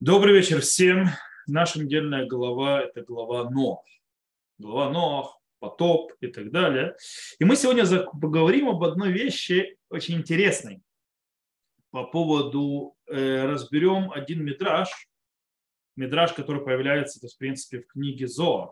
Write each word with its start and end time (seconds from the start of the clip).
Добрый 0.00 0.32
вечер 0.32 0.60
всем. 0.60 1.08
Наша 1.48 1.80
недельная 1.80 2.24
глава– 2.24 2.82
это 2.84 3.02
глава 3.02 3.50
Ноах. 3.50 3.80
Глава 4.56 4.92
Ноах, 4.92 5.40
потоп 5.58 6.12
и 6.20 6.28
так 6.28 6.52
далее. 6.52 6.94
И 7.40 7.44
мы 7.44 7.56
сегодня 7.56 7.84
поговорим 8.12 8.68
об 8.68 8.84
одной 8.84 9.10
вещи 9.10 9.76
очень 9.90 10.18
интересной. 10.18 10.82
По 11.90 12.04
поводу, 12.04 12.94
э, 13.08 13.44
разберем 13.46 14.12
один 14.12 14.44
мидраж, 14.44 14.88
мидраж, 15.96 16.32
который 16.32 16.62
появляется, 16.62 17.18
то 17.18 17.26
в 17.26 17.36
принципе, 17.36 17.80
в 17.80 17.88
книге 17.88 18.28
Зоар. 18.28 18.70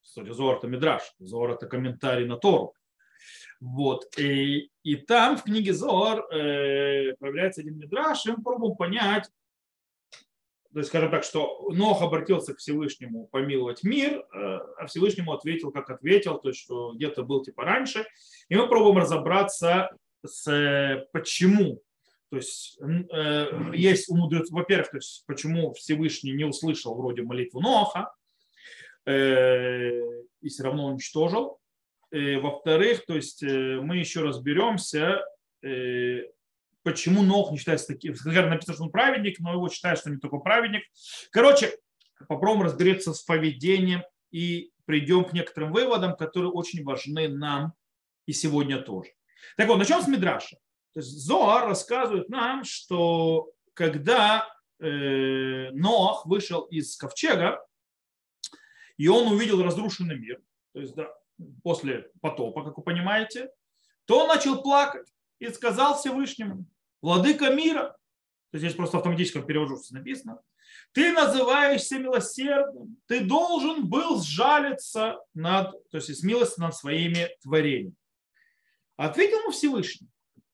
Кстати, 0.00 0.30
Зоар– 0.30 0.56
это 0.58 0.66
мидраж, 0.66 1.02
Зоар– 1.18 1.50
это 1.52 1.66
комментарий 1.66 2.26
на 2.26 2.38
Тору. 2.38 2.72
Вот. 3.60 4.06
И, 4.18 4.70
и 4.82 4.96
там 4.96 5.36
в 5.36 5.42
книге 5.42 5.74
Зоар 5.74 6.20
э, 6.32 7.16
появляется 7.18 7.60
один 7.60 7.76
мидраж, 7.76 8.24
и 8.24 8.30
мы 8.30 8.42
пробуем 8.42 8.76
понять, 8.76 9.28
то 10.74 10.80
есть, 10.80 10.88
скажем 10.88 11.12
так, 11.12 11.22
что 11.22 11.68
Нох 11.70 12.02
обратился 12.02 12.52
к 12.52 12.58
Всевышнему 12.58 13.28
помиловать 13.28 13.84
мир, 13.84 14.18
э, 14.18 14.58
а 14.76 14.86
Всевышнему 14.88 15.32
ответил, 15.32 15.70
как 15.70 15.88
ответил, 15.88 16.38
то 16.40 16.48
есть, 16.48 16.60
что 16.60 16.94
где-то 16.94 17.22
был 17.22 17.44
типа 17.44 17.62
раньше. 17.62 18.04
И 18.48 18.56
мы 18.56 18.66
пробуем 18.66 18.98
разобраться 18.98 19.96
с 20.26 20.50
э, 20.50 21.06
почему. 21.12 21.80
То 22.28 22.38
есть, 22.38 22.76
э, 22.80 23.70
есть 23.72 24.08
у 24.08 24.16
во-первых, 24.16 24.90
то 24.90 24.96
есть, 24.96 25.22
почему 25.26 25.74
Всевышний 25.74 26.32
не 26.32 26.44
услышал 26.44 26.96
вроде 26.96 27.22
молитву 27.22 27.60
Ноха 27.60 28.12
и 29.06 30.48
все 30.48 30.62
равно 30.62 30.86
уничтожил. 30.86 31.60
Во-вторых, 32.10 33.04
то 33.06 33.14
есть 33.14 33.42
мы 33.42 33.98
еще 33.98 34.22
разберемся, 34.22 35.22
почему 36.84 37.22
Нох 37.22 37.50
не 37.50 37.58
считается 37.58 37.88
таким. 37.88 38.14
Скажем, 38.14 38.50
написано, 38.50 38.74
что 38.74 38.84
он 38.84 38.90
праведник, 38.90 39.40
но 39.40 39.52
его 39.52 39.68
считают, 39.68 39.98
что 39.98 40.10
не 40.10 40.18
такой 40.18 40.40
праведник. 40.40 40.82
Короче, 41.30 41.76
попробуем 42.28 42.62
разберется 42.62 43.12
с 43.12 43.22
поведением 43.22 44.02
и 44.30 44.70
придем 44.84 45.24
к 45.24 45.32
некоторым 45.32 45.72
выводам, 45.72 46.14
которые 46.14 46.52
очень 46.52 46.84
важны 46.84 47.28
нам 47.28 47.72
и 48.26 48.32
сегодня 48.32 48.80
тоже. 48.80 49.10
Так 49.56 49.66
вот, 49.68 49.78
начнем 49.78 50.00
с 50.00 50.08
Мидраша. 50.08 50.56
То 50.92 51.00
есть 51.00 51.10
Зоар 51.10 51.66
рассказывает 51.68 52.28
нам, 52.28 52.64
что 52.64 53.50
когда 53.72 54.46
э, 54.78 55.70
Ноах 55.72 56.26
вышел 56.26 56.62
из 56.62 56.96
ковчега, 56.96 57.66
и 58.96 59.08
он 59.08 59.32
увидел 59.32 59.62
разрушенный 59.62 60.18
мир, 60.18 60.40
то 60.72 60.80
есть 60.80 60.94
да, 60.94 61.12
после 61.62 62.10
потопа, 62.20 62.64
как 62.64 62.76
вы 62.76 62.84
понимаете, 62.84 63.50
то 64.04 64.20
он 64.20 64.28
начал 64.28 64.62
плакать 64.62 65.08
и 65.38 65.48
сказал 65.48 65.98
Всевышнему, 65.98 66.66
владыка 67.04 67.50
мира, 67.50 67.96
то 68.50 68.58
здесь 68.58 68.74
просто 68.74 68.96
в 68.96 69.00
автоматическом 69.00 69.44
переводе 69.44 69.74
написано, 69.90 70.40
ты 70.92 71.12
называешься 71.12 71.98
милосердным, 71.98 72.96
ты 73.06 73.24
должен 73.26 73.86
был 73.86 74.22
сжалиться 74.22 75.18
над, 75.34 75.72
то 75.90 75.98
есть 75.98 76.18
смилость 76.18 76.56
над 76.56 76.74
своими 76.74 77.28
творениями. 77.42 77.94
Ответил 78.96 79.40
ему 79.40 79.50
Всевышний. 79.50 80.08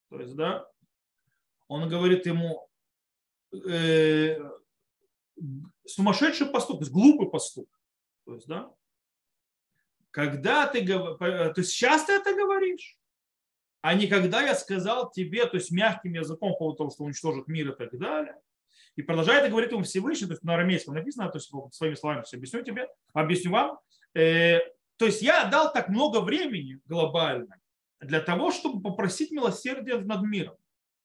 То 0.09 0.19
есть, 0.19 0.35
да, 0.35 0.67
он 1.69 1.89
говорит 1.89 2.27
ему, 2.27 2.69
э, 3.53 4.39
сумасшедший 5.87 6.49
поступок, 6.49 6.89
глупый 6.89 7.31
поступок. 7.31 7.79
То 8.25 8.35
есть, 8.35 8.49
да, 8.49 8.75
когда 10.11 10.67
ты, 10.67 10.85
то 10.85 11.55
есть 11.57 11.71
сейчас 11.71 12.07
ты 12.07 12.15
это 12.15 12.35
говоришь, 12.35 12.99
а 13.83 13.95
не 13.95 14.07
когда 14.07 14.43
я 14.43 14.55
сказал 14.55 15.11
тебе, 15.11 15.47
то 15.47 15.57
есть 15.57 15.71
мягким 15.71 16.13
языком 16.13 16.53
по 16.53 16.59
поводу 16.59 16.77
того, 16.79 16.91
что 16.91 17.05
уничтожит 17.05 17.49
мир 17.49 17.71
и 17.71 17.77
так 17.77 17.99
далее. 17.99 18.37
И 18.97 19.03
продолжает 19.03 19.47
и 19.47 19.51
говорит 19.51 19.73
ему 19.73 19.85
Всевышний, 19.85 20.27
то 20.27 20.33
есть 20.33 20.43
на 20.43 20.55
арамейском 20.55 20.95
написано, 20.95 21.31
то 21.31 21.39
есть 21.39 21.51
своими 21.73 21.95
словами 21.95 22.23
все 22.23 22.37
объясню 22.37 22.63
тебе, 22.63 22.89
объясню 23.13 23.53
вам. 23.53 23.79
Э, 24.15 24.59
то 24.97 25.07
есть 25.07 25.23
я 25.23 25.45
дал 25.47 25.73
так 25.73 25.89
много 25.89 26.21
времени 26.21 26.81
глобально 26.87 27.57
для 28.01 28.21
того, 28.21 28.51
чтобы 28.51 28.83
попросить 28.83 29.31
милосердия 29.31 29.99
над 29.99 30.23
миром. 30.23 30.57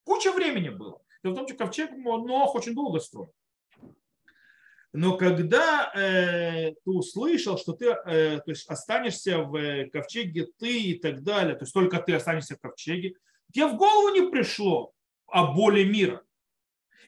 Куча 0.04 0.32
времени 0.32 0.70
было. 0.70 1.02
Дело 1.24 1.34
в 1.34 1.36
том, 1.38 1.48
что 1.48 1.58
ковчег 1.58 1.92
Ноах 1.92 2.56
очень 2.56 2.74
долго 2.74 3.00
строил. 3.00 3.34
Но 4.98 5.18
когда 5.18 5.92
э, 5.94 6.72
ты 6.72 6.90
услышал, 6.90 7.58
что 7.58 7.74
ты 7.74 7.88
э, 7.88 8.40
то 8.40 8.50
есть 8.50 8.66
останешься 8.70 9.40
в 9.40 9.56
э, 9.58 9.90
ковчеге 9.90 10.48
ты 10.58 10.84
и 10.84 10.98
так 10.98 11.22
далее, 11.22 11.56
то 11.56 11.64
есть 11.64 11.74
только 11.74 12.00
ты 12.00 12.14
останешься 12.14 12.56
в 12.56 12.62
ковчеге, 12.62 13.16
тебе 13.52 13.68
в 13.68 13.76
голову 13.76 14.16
не 14.16 14.30
пришло 14.32 14.94
о 15.28 15.52
боли 15.52 15.84
мира. 15.84 16.24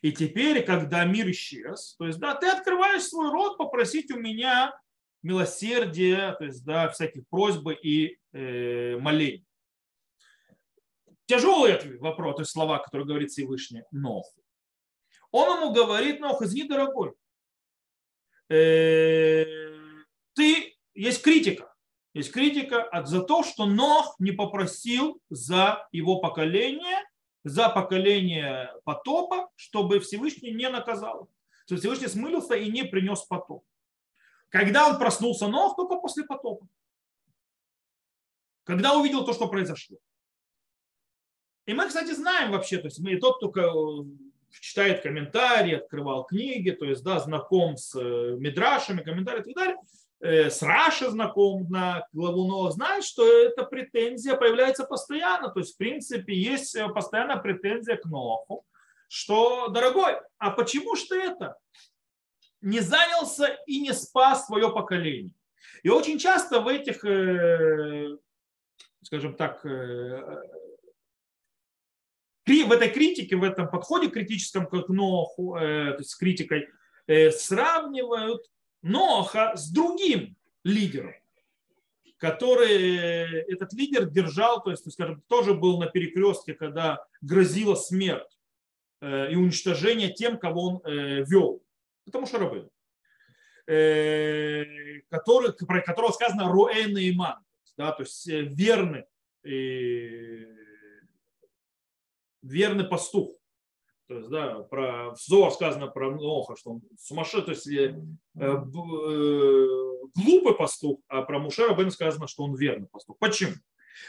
И 0.01 0.11
теперь, 0.11 0.65
когда 0.65 1.05
мир 1.05 1.31
исчез, 1.31 1.95
то 1.97 2.05
есть, 2.05 2.19
да, 2.19 2.35
ты 2.35 2.47
открываешь 2.47 3.03
свой 3.03 3.31
рот 3.31 3.57
попросить 3.57 4.11
у 4.11 4.19
меня 4.19 4.77
милосердия, 5.23 6.35
то 6.37 6.43
есть, 6.43 6.65
да, 6.65 6.89
всяких 6.89 7.25
просьбы 7.29 7.73
и 7.73 8.17
э, 8.33 8.97
молений. 8.97 9.45
Тяжелый 11.25 11.97
вопрос, 11.99 12.35
то 12.35 12.41
есть 12.41 12.51
слова, 12.51 12.79
которые 12.79 13.07
говорит 13.07 13.31
Всевышний 13.31 13.83
Ноху. 13.91 14.41
Он 15.31 15.57
ему 15.57 15.73
говорит, 15.73 16.19
Нох, 16.19 16.41
извини, 16.41 16.67
дорогой, 16.67 17.13
ты, 18.47 19.45
есть 20.93 21.21
критика. 21.21 21.73
Есть 22.13 22.31
критика 22.31 22.89
за 23.05 23.21
то, 23.21 23.43
что 23.43 23.65
Нох 23.65 24.15
не 24.19 24.31
попросил 24.31 25.21
за 25.29 25.87
его 25.91 26.19
поколение, 26.19 27.03
за 27.43 27.69
поколение 27.69 28.73
потопа, 28.85 29.49
чтобы 29.55 29.99
Всевышний 29.99 30.51
не 30.51 30.69
наказал. 30.69 31.29
Что 31.65 31.77
Всевышний 31.77 32.07
смылился 32.07 32.55
и 32.55 32.71
не 32.71 32.83
принес 32.83 33.21
потоп. 33.23 33.63
Когда 34.49 34.87
он 34.89 34.97
проснулся 34.97 35.47
Нох, 35.47 35.75
только 35.75 35.97
после 35.97 36.23
потопа. 36.23 36.67
Когда 38.63 38.97
увидел 38.97 39.25
то, 39.25 39.33
что 39.33 39.47
произошло. 39.47 39.97
И 41.65 41.73
мы, 41.73 41.87
кстати, 41.87 42.11
знаем 42.11 42.51
вообще, 42.51 42.77
то 42.77 42.87
есть 42.87 42.99
мы 42.99 43.17
тот, 43.17 43.37
кто 43.37 44.05
читает 44.59 45.01
комментарии, 45.01 45.75
открывал 45.75 46.25
книги, 46.25 46.71
то 46.71 46.85
есть, 46.85 47.03
да, 47.03 47.19
знаком 47.19 47.77
с 47.77 47.95
э, 47.95 48.35
мидрашами, 48.37 49.01
комментариями 49.01 49.43
и 49.43 49.53
так 49.53 49.55
далее, 49.55 49.77
э, 50.19 50.49
с 50.49 50.61
Раши 50.61 51.09
знаком 51.09 51.69
на 51.69 52.05
главу 52.13 52.47
Ноа, 52.47 52.71
знает, 52.71 53.03
что 53.03 53.25
эта 53.25 53.63
претензия 53.63 54.35
появляется 54.35 54.85
постоянно. 54.85 55.49
То 55.49 55.59
есть, 55.59 55.75
в 55.75 55.77
принципе, 55.77 56.33
есть 56.35 56.75
э, 56.75 56.87
постоянная 56.89 57.37
претензия 57.37 57.97
к 57.97 58.05
Ноху, 58.05 58.65
что, 59.07 59.69
дорогой, 59.69 60.19
а 60.37 60.51
почему 60.51 60.95
ж 60.95 61.03
ты 61.03 61.21
это 61.21 61.57
не 62.61 62.79
занялся 62.81 63.57
и 63.65 63.79
не 63.79 63.93
спас 63.93 64.47
свое 64.47 64.71
поколение? 64.71 65.33
И 65.83 65.89
очень 65.89 66.17
часто 66.17 66.59
в 66.59 66.67
этих, 66.67 66.97
скажем 69.03 69.35
так, 69.35 69.65
в 72.47 72.71
этой 72.71 72.89
критике, 72.89 73.35
в 73.35 73.43
этом 73.43 73.69
подходе 73.69 74.07
критическом 74.09 74.67
к 74.67 74.87
Ноху, 74.87 75.57
э, 75.57 75.93
то 75.97 76.03
с 76.03 76.15
критикой, 76.15 76.69
э, 77.05 77.31
сравнивают 77.31 78.49
Ноха 78.81 79.55
с 79.57 79.69
другим 79.69 80.37
лидером, 80.63 81.13
который 82.17 82.97
э, 82.97 83.43
этот 83.49 83.73
лидер 83.73 84.09
держал, 84.09 84.63
то 84.63 84.71
есть, 84.71 84.89
скажем, 84.91 85.21
тоже 85.27 85.53
был 85.53 85.77
на 85.79 85.87
перекрестке, 85.87 86.53
когда 86.53 87.05
грозила 87.21 87.75
смерть 87.75 88.39
и 88.99 89.35
уничтожение 89.35 90.11
тем, 90.11 90.39
кого 90.39 90.63
он 90.63 90.81
вел. 91.25 91.61
Потому 92.03 92.25
что 92.25 92.39
рабы. 92.39 92.67
Который, 93.67 95.53
про 95.53 95.81
которого 95.81 96.11
сказано 96.11 96.51
Руэн 96.51 96.97
и 96.97 97.11
Иман, 97.11 97.35
да, 97.77 97.91
то 97.91 98.01
есть 98.01 98.25
верный 98.25 99.05
верный 102.41 102.85
пастух. 102.85 103.37
То 104.07 104.15
есть, 104.15 104.29
да, 104.29 104.59
про, 104.59 105.11
в 105.11 105.17
Зоар 105.19 105.51
сказано 105.51 105.87
про 105.87 106.11
Ноха, 106.11 106.55
что 106.55 106.71
он 106.71 106.81
сумасшедший, 106.97 107.43
то 107.43 107.51
есть 107.51 107.67
э, 107.67 107.93
э, 108.39 109.67
глупый 110.15 110.55
пастух, 110.55 111.01
а 111.09 111.23
про 111.23 111.39
Мушера 111.39 111.75
Бен 111.75 111.91
сказано, 111.91 112.27
что 112.27 112.43
он 112.43 112.55
верный 112.55 112.87
пастух. 112.87 113.17
Почему? 113.19 113.53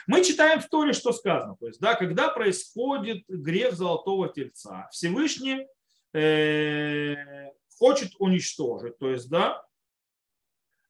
Мы 0.07 0.23
читаем 0.23 0.61
в 0.61 0.69
Торе, 0.69 0.93
что 0.93 1.13
сказано. 1.13 1.57
То 1.59 1.67
есть, 1.67 1.81
да, 1.81 1.95
когда 1.95 2.29
происходит 2.29 3.25
грех 3.29 3.75
золотого 3.75 4.29
тельца, 4.29 4.89
Всевышний 4.93 5.67
э, 6.13 7.17
хочет 7.77 8.13
уничтожить, 8.21 8.99
то 8.99 9.11
есть, 9.11 9.29
да, 9.29 9.63
э, 9.63 9.68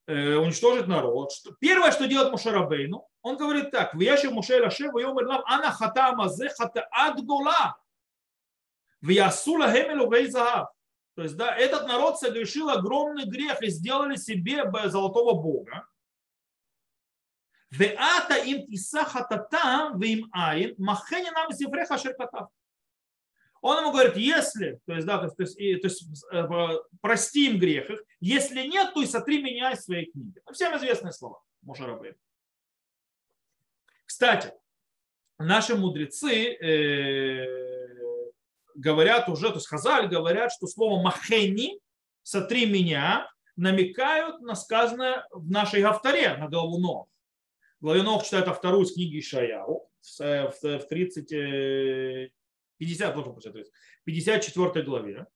уничтожить 0.09 0.87
народ. 0.87 1.31
Что, 1.31 1.51
первое, 1.59 1.91
что 1.91 2.07
делает 2.07 2.31
Мушарабейну, 2.31 3.07
он 3.21 3.37
говорит 3.37 3.69
так, 3.71 3.93
в 3.93 3.99
Яшев 3.99 4.31
Муше 4.31 4.61
Лаше, 4.61 4.89
в 4.89 4.97
Йомер 4.97 5.27
Лам, 5.27 5.43
Ана 5.45 5.71
хата 5.71 6.13
мазе 6.13 6.49
хата 6.49 6.87
адгула, 6.91 7.77
в 9.01 9.09
Ясула 9.09 9.71
Хемелу 9.71 10.09
Гейзахав. 10.09 10.69
То 11.15 11.23
есть, 11.23 11.35
да, 11.35 11.55
этот 11.55 11.87
народ 11.87 12.17
совершил 12.17 12.69
огромный 12.69 13.25
грех 13.25 13.61
и 13.61 13.69
сделали 13.69 14.15
себе 14.15 14.63
золотого 14.89 15.33
бога. 15.33 15.85
Веата 17.71 18.35
им 18.35 18.65
тиса 18.65 19.03
хатата 19.03 19.91
вим 19.95 20.29
айн 20.31 20.75
махени 20.77 21.29
нам 21.29 21.51
зевреха 21.51 21.97
шеркатав. 21.97 22.49
Он 23.61 23.79
ему 23.79 23.91
говорит, 23.91 24.15
если, 24.15 24.79
то 24.85 24.93
есть, 24.93 25.05
да, 25.05 25.17
то 25.17 25.33
есть, 25.41 25.59
и, 25.59 25.75
то 25.75 25.87
есть 25.87 26.05
э, 26.31 26.47
прости 27.01 27.49
им 27.49 27.59
грех 27.59 27.89
их, 27.89 28.03
если 28.19 28.65
нет, 28.67 28.93
то 28.93 29.01
и 29.01 29.05
сотри 29.05 29.41
меня 29.41 29.71
из 29.71 29.83
своей 29.83 30.11
книги. 30.11 30.41
Ну, 30.45 30.53
всем 30.53 30.75
известные 30.77 31.11
слова 31.11 31.41
Мушарабейн. 31.61 32.15
Кстати, 34.05 34.53
наши 35.37 35.75
мудрецы 35.75 36.53
э, 36.55 37.69
говорят 38.75 39.27
уже, 39.29 39.49
то 39.49 39.55
есть 39.55 39.67
Хазаль 39.67 40.07
говорят, 40.07 40.51
что 40.51 40.67
слово 40.67 41.01
махени, 41.01 41.79
сотри 42.23 42.65
меня, 42.65 43.29
намекают 43.55 44.41
на 44.41 44.55
сказанное 44.55 45.27
в 45.31 45.51
нашей 45.51 45.81
авторе, 45.81 46.37
на 46.37 46.47
главу 46.47 46.79
Нох. 46.79 47.09
Главе 47.81 48.03
Нох 48.03 48.23
читает 48.23 48.47
вторую 48.55 48.85
из 48.85 48.93
книги 48.93 49.19
Ишаяу 49.19 49.89
в 50.17 50.79
30, 50.89 52.31
50, 52.79 53.13
должен 53.13 53.33
быть, 53.33 53.71
54 54.05 54.85
главе. 54.85 55.27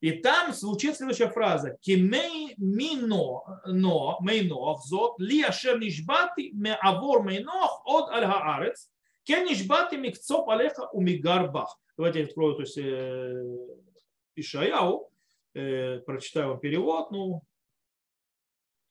И 0.00 0.12
там 0.12 0.52
звучит 0.52 0.96
следующая 0.96 1.28
фраза. 1.28 1.76
Кимей 1.80 2.54
мино, 2.56 3.62
но, 3.66 4.18
мейнох, 4.20 4.82
зот, 4.84 5.20
ли 5.20 5.42
ашер 5.42 5.78
нишбати 5.78 6.52
ме 6.52 6.74
авор 6.74 7.22
мейнох 7.22 7.82
от 7.84 8.10
аль 8.10 8.24
хаарец, 8.24 8.90
кен 9.24 9.46
нишбати 9.46 9.96
микцоп 9.96 10.48
алеха 10.48 10.88
у 10.92 11.02
мигарбах. 11.02 11.78
Давайте 11.96 12.20
я 12.20 12.24
открою, 12.26 12.54
то 12.54 12.62
есть 12.62 12.78
э, 12.78 13.44
Ишаяу, 14.36 15.10
э, 15.52 15.98
прочитаю 15.98 16.48
вам 16.48 16.60
перевод, 16.60 17.10
ну, 17.10 17.42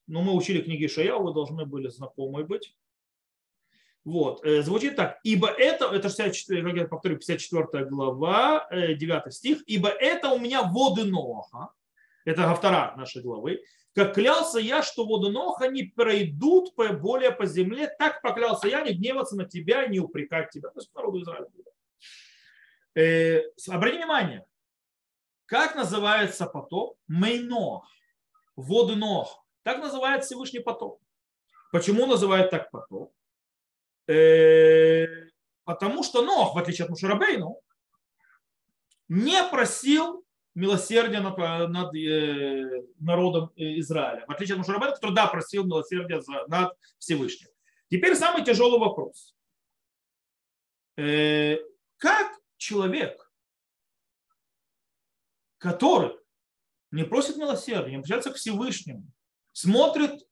ну, 0.05 0.21
мы 0.21 0.35
учили 0.35 0.61
книги 0.61 0.85
Ишаяу, 0.85 1.23
вы 1.23 1.33
должны 1.33 1.65
были 1.65 1.87
знакомы 1.87 2.43
быть. 2.43 2.75
Вот. 4.05 4.45
Э, 4.45 4.61
звучит 4.61 4.95
так. 4.95 5.19
Ибо 5.23 5.47
это, 5.47 5.85
это 5.85 6.09
64, 6.09 6.63
как 6.63 6.73
я 6.73 6.87
повторю, 6.87 7.17
54 7.17 7.85
глава, 7.85 8.67
9 8.71 9.27
э, 9.27 9.31
стих. 9.31 9.63
Ибо 9.67 9.89
это 9.89 10.29
у 10.29 10.39
меня 10.39 10.63
воды 10.63 11.05
Ноха. 11.05 11.69
Это 12.25 12.49
автора 12.49 12.93
нашей 12.97 13.21
главы. 13.21 13.63
Как 13.95 14.13
клялся 14.13 14.59
я, 14.59 14.83
что 14.83 15.05
воды 15.05 15.31
Ноха 15.31 15.67
не 15.67 15.83
пройдут 15.83 16.73
более 16.75 17.31
по 17.31 17.45
земле, 17.45 17.89
так 17.99 18.21
поклялся 18.21 18.67
я 18.67 18.81
не 18.81 18.93
гневаться 18.93 19.35
на 19.35 19.45
тебя, 19.45 19.87
не 19.87 19.99
упрекать 19.99 20.51
тебя. 20.51 20.69
То 20.69 20.79
есть 20.79 20.93
народу 20.93 21.21
Израиля. 21.21 21.47
Э, 22.95 23.41
обрати 23.69 23.97
внимание, 23.97 24.45
как 25.45 25.75
называется 25.75 26.45
потоп? 26.45 26.97
Мейно. 27.07 27.81
Воды 28.55 28.95
Нох. 28.95 29.43
Так 29.63 29.79
называется 29.79 30.27
Всевышний 30.27 30.59
потоп. 30.59 31.01
Почему 31.71 32.05
называют 32.05 32.51
так 32.51 32.69
потоп? 32.71 33.13
Э, 34.09 35.06
потому 35.65 36.03
что 36.03 36.23
Нох, 36.23 36.56
в 36.56 36.57
отличие 36.57 36.85
от 36.85 36.89
Мушарабейну, 36.89 37.61
не 39.07 39.44
просил 39.50 40.25
милосердия 40.56 41.19
над, 41.19 41.95
э, 41.95 42.83
народом 43.00 43.51
Израиля. 43.56 44.25
В 44.27 44.31
отличие 44.31 44.56
от 44.56 44.59
Мушарабейна, 44.59 44.95
который, 44.95 45.13
да, 45.13 45.27
просил 45.27 45.63
милосердия 45.63 46.21
над 46.47 46.75
Всевышним. 46.97 47.50
Теперь 47.91 48.15
самый 48.15 48.44
тяжелый 48.44 48.79
вопрос. 48.79 49.35
Э, 50.97 51.57
как 51.97 52.33
человек, 52.57 53.31
который 55.59 56.17
не 56.89 57.03
просит 57.03 57.38
милосердия, 57.38 57.91
не 57.91 57.97
обращается 57.97 58.31
к 58.31 58.38
Всевышнему, 58.38 59.06
смотрит 59.53 60.27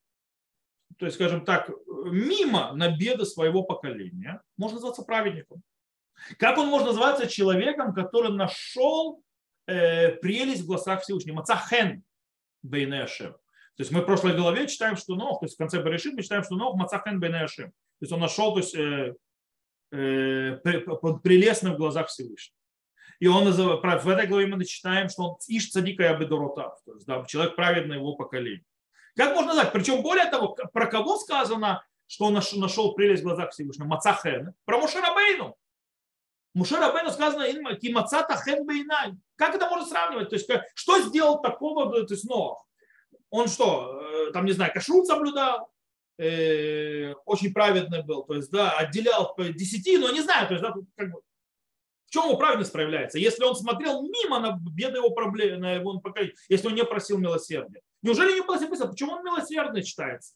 то 0.98 1.06
есть, 1.06 1.16
скажем 1.16 1.46
так, 1.46 1.70
мимо 2.06 2.74
на 2.74 2.96
беды 2.96 3.26
своего 3.26 3.64
поколения, 3.64 4.42
можно 4.58 4.76
называться 4.76 5.04
праведником. 5.04 5.62
Как 6.40 6.58
он 6.58 6.68
может 6.68 6.88
называться 6.88 7.28
человеком, 7.28 7.94
который 7.94 8.32
нашел 8.32 9.22
э, 9.68 10.14
прелесть 10.16 10.64
в 10.64 10.68
глазах 10.68 11.04
Всевышнего? 11.04 11.36
Мацахен 11.36 12.04
бейнешем. 12.64 13.34
То 13.34 13.84
есть 13.84 13.92
мы 13.92 14.02
в 14.02 14.06
прошлой 14.06 14.36
главе 14.36 14.68
читаем, 14.68 14.98
что 14.98 15.16
Нох, 15.16 15.40
то 15.40 15.46
есть 15.46 15.56
в 15.56 15.58
конце 15.60 15.82
Берешит 15.84 16.16
мы 16.16 16.24
читаем, 16.24 16.44
что 16.44 16.56
Нох 16.56 16.76
Мацахен 16.76 17.20
бейнешем. 17.20 17.70
То 17.70 18.02
есть 18.02 18.12
он 18.12 18.20
нашел 18.20 18.54
то 18.54 18.60
есть, 18.60 18.76
э, 18.76 19.16
э, 19.92 20.58
прелестным 21.24 21.76
в 21.76 21.78
глазах 21.78 22.08
Всевышнего. 22.08 22.58
И 23.20 23.28
он 23.28 23.46
называет, 23.46 24.04
в 24.04 24.10
этой 24.10 24.28
главе 24.28 24.48
мы 24.48 24.64
читаем, 24.66 25.10
что 25.10 25.24
он 25.24 25.38
иш 25.48 25.70
цадика 25.70 26.04
и 26.04 26.08
абедоротав, 26.08 26.80
то 26.86 26.94
есть 26.94 27.06
да, 27.08 27.24
человек 27.26 27.56
праведный 27.56 27.98
его 27.98 28.16
поколения. 28.16 28.66
Как 29.18 29.34
можно 29.34 29.54
знать? 29.54 29.74
Причем 29.74 30.04
более 30.04 30.26
того, 30.26 30.50
про 30.50 30.86
кого 30.86 31.18
сказано, 31.18 31.84
что 32.06 32.26
он 32.26 32.34
нашел 32.36 32.94
прелесть 32.94 33.24
в 33.24 33.26
глазах 33.26 33.52
Всевышнего? 33.52 33.88
Мацахен. 33.88 34.54
Про 34.64 34.78
Мушарабейну. 34.78 35.58
Мушарабейну 36.54 37.10
сказано 37.10 37.76
Кимацата 37.76 38.40
хен 38.44 38.66
бейнай. 38.66 39.18
Как 39.36 39.56
это 39.56 39.68
можно 39.68 39.88
сравнивать? 39.88 40.30
То 40.30 40.36
есть, 40.36 40.48
что 40.76 41.02
сделал 41.02 41.42
такого, 41.42 41.92
то 42.06 42.14
есть, 42.14 42.30
Ноах? 42.30 42.64
Он 43.32 43.48
что, 43.48 44.02
э, 44.02 44.32
там, 44.32 44.46
не 44.46 44.54
знаю, 44.54 44.72
кашрут 44.72 45.06
соблюдал, 45.06 45.70
э, 46.18 47.14
очень 47.26 47.54
праведный 47.54 48.04
был, 48.04 48.24
то 48.24 48.36
есть, 48.36 48.50
да, 48.52 48.72
отделял 48.72 49.36
по 49.36 49.44
десяти, 49.44 49.98
но 49.98 50.10
не 50.12 50.22
знаю, 50.22 50.48
то 50.48 50.54
есть, 50.54 50.64
да, 50.64 50.74
как 50.96 51.12
бы, 51.12 51.22
в 52.06 52.10
чем 52.10 52.26
его 52.26 52.38
праведность 52.38 52.72
проявляется? 52.72 53.20
Если 53.20 53.44
он 53.44 53.56
смотрел 53.56 54.02
мимо 54.02 54.40
на 54.40 54.58
беды 54.58 54.98
его 54.98 55.10
проблемы, 55.10 55.58
на 55.58 55.74
его 55.74 56.00
поколение, 56.00 56.36
если 56.48 56.68
он 56.68 56.76
не 56.76 56.86
просил 56.86 57.18
милосердия. 57.18 57.82
Неужели 58.02 58.34
не 58.34 58.42
было 58.42 58.58
записано? 58.58 58.90
Почему 58.90 59.14
он 59.14 59.24
милосердный 59.24 59.84
считается? 59.84 60.36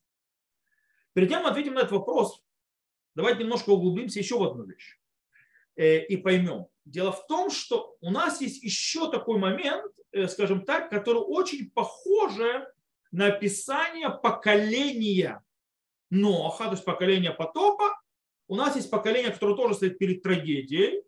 Перед 1.13 1.29
тем, 1.29 1.43
мы 1.43 1.49
ответим 1.49 1.73
на 1.73 1.79
этот 1.79 1.91
вопрос, 1.91 2.41
давайте 3.15 3.43
немножко 3.43 3.69
углубимся 3.71 4.19
еще 4.19 4.37
в 4.37 4.43
одну 4.43 4.63
вещь 4.63 4.99
э, 5.75 6.05
и 6.05 6.17
поймем. 6.17 6.67
Дело 6.85 7.11
в 7.11 7.27
том, 7.27 7.51
что 7.51 7.97
у 8.01 8.11
нас 8.11 8.41
есть 8.41 8.63
еще 8.63 9.11
такой 9.11 9.37
момент, 9.37 9.93
э, 10.11 10.27
скажем 10.27 10.65
так, 10.65 10.89
который 10.89 11.21
очень 11.21 11.69
похоже 11.69 12.73
на 13.11 13.27
описание 13.27 14.09
поколения 14.09 15.43
Ноха, 16.09 16.65
то 16.65 16.71
есть 16.71 16.85
поколения 16.85 17.31
потопа. 17.31 18.01
У 18.47 18.55
нас 18.55 18.75
есть 18.75 18.89
поколение, 18.89 19.31
которое 19.31 19.55
тоже 19.55 19.75
стоит 19.75 19.97
перед 19.97 20.21
трагедией, 20.21 21.03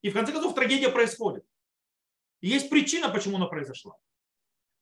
и 0.00 0.08
в 0.08 0.14
конце 0.14 0.32
концов 0.32 0.54
трагедия 0.54 0.88
происходит. 0.88 1.44
И 2.40 2.48
есть 2.48 2.70
причина, 2.70 3.10
почему 3.10 3.36
она 3.36 3.46
произошла. 3.46 3.96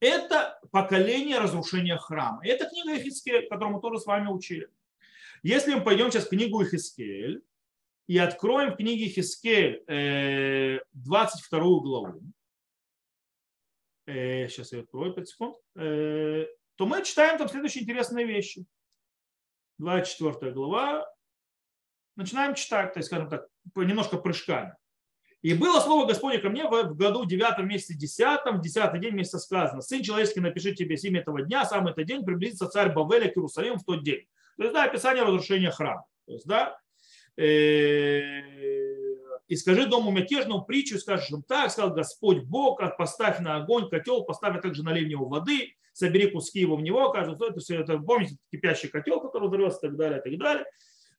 Это 0.04 0.60
поколение 0.70 1.38
разрушения 1.38 1.96
храма. 1.96 2.46
Это 2.46 2.68
книга 2.68 2.98
Ихискель, 2.98 3.48
которую 3.48 3.76
мы 3.76 3.80
тоже 3.80 3.98
с 4.00 4.04
вами 4.04 4.28
учили. 4.28 4.68
Если 5.42 5.72
мы 5.72 5.82
пойдем 5.82 6.10
сейчас 6.10 6.26
в 6.26 6.28
книгу 6.28 6.62
Ихискель 6.62 7.42
и 8.06 8.18
откроем 8.18 8.72
в 8.72 8.76
книге 8.76 9.06
Ихискель 9.06 9.82
22 10.92 11.58
э, 11.58 11.62
главу, 11.62 12.20
сейчас 14.06 14.74
э, 14.74 14.76
я 14.76 14.82
открою 14.82 15.14
5 15.14 15.26
секунд, 15.26 15.56
э, 15.76 16.48
то 16.74 16.84
мы 16.84 17.02
читаем 17.02 17.38
там 17.38 17.48
следующие 17.48 17.84
интересные 17.84 18.26
вещи. 18.26 18.66
24 19.78 20.52
глава. 20.52 21.10
Начинаем 22.14 22.54
читать, 22.54 22.92
то 22.92 22.98
есть, 22.98 23.06
скажем 23.06 23.30
так, 23.30 23.48
немножко 23.74 24.18
прыжками. 24.18 24.76
И 25.44 25.52
было 25.52 25.78
слово 25.80 26.06
Господне 26.06 26.38
ко 26.38 26.48
мне 26.48 26.66
в 26.66 26.94
году 26.94 27.26
девятом 27.26 27.68
месяце 27.68 27.92
десятом, 27.92 28.60
в 28.60 28.62
десятый 28.62 28.98
день 28.98 29.12
месяца 29.12 29.38
сказано, 29.38 29.82
сын 29.82 30.02
человеческий, 30.02 30.40
напиши 30.40 30.74
тебе 30.74 30.96
имя 30.96 31.20
этого 31.20 31.42
дня, 31.42 31.66
сам 31.66 31.86
этот 31.86 32.06
день 32.06 32.24
приблизится 32.24 32.66
царь 32.66 32.94
Бавеля 32.94 33.28
к 33.28 33.36
Иерусалиму 33.36 33.76
в 33.76 33.84
тот 33.84 34.02
день. 34.02 34.22
То 34.56 34.62
есть, 34.62 34.74
да, 34.74 34.84
описание 34.84 35.22
разрушения 35.22 35.70
храма. 35.70 36.06
То 36.24 36.32
есть, 36.32 36.46
да, 36.46 36.78
э, 37.36 38.40
и 39.46 39.56
скажи 39.56 39.84
дому 39.84 40.10
мятежному 40.12 40.64
притчу, 40.64 40.98
скажешь 40.98 41.28
им 41.28 41.42
так, 41.42 41.70
сказал 41.70 41.92
Господь 41.92 42.44
Бог, 42.44 42.80
поставь 42.96 43.38
на 43.40 43.56
огонь 43.56 43.90
котел, 43.90 44.24
поставь 44.24 44.62
также 44.62 44.82
налей 44.82 45.14
в 45.14 45.28
воды, 45.28 45.74
собери 45.92 46.30
куски 46.30 46.60
его 46.60 46.76
в 46.76 46.80
него, 46.80 47.12
кажется, 47.12 47.44
это, 47.44 47.60
это 47.74 47.98
помните, 47.98 48.38
кипящий 48.50 48.88
котел, 48.88 49.20
который 49.20 49.48
взорвется 49.48 49.88
и 49.88 49.90
так 49.90 49.96
далее, 49.98 50.22
и 50.24 50.30
так 50.30 50.38
далее. 50.38 50.64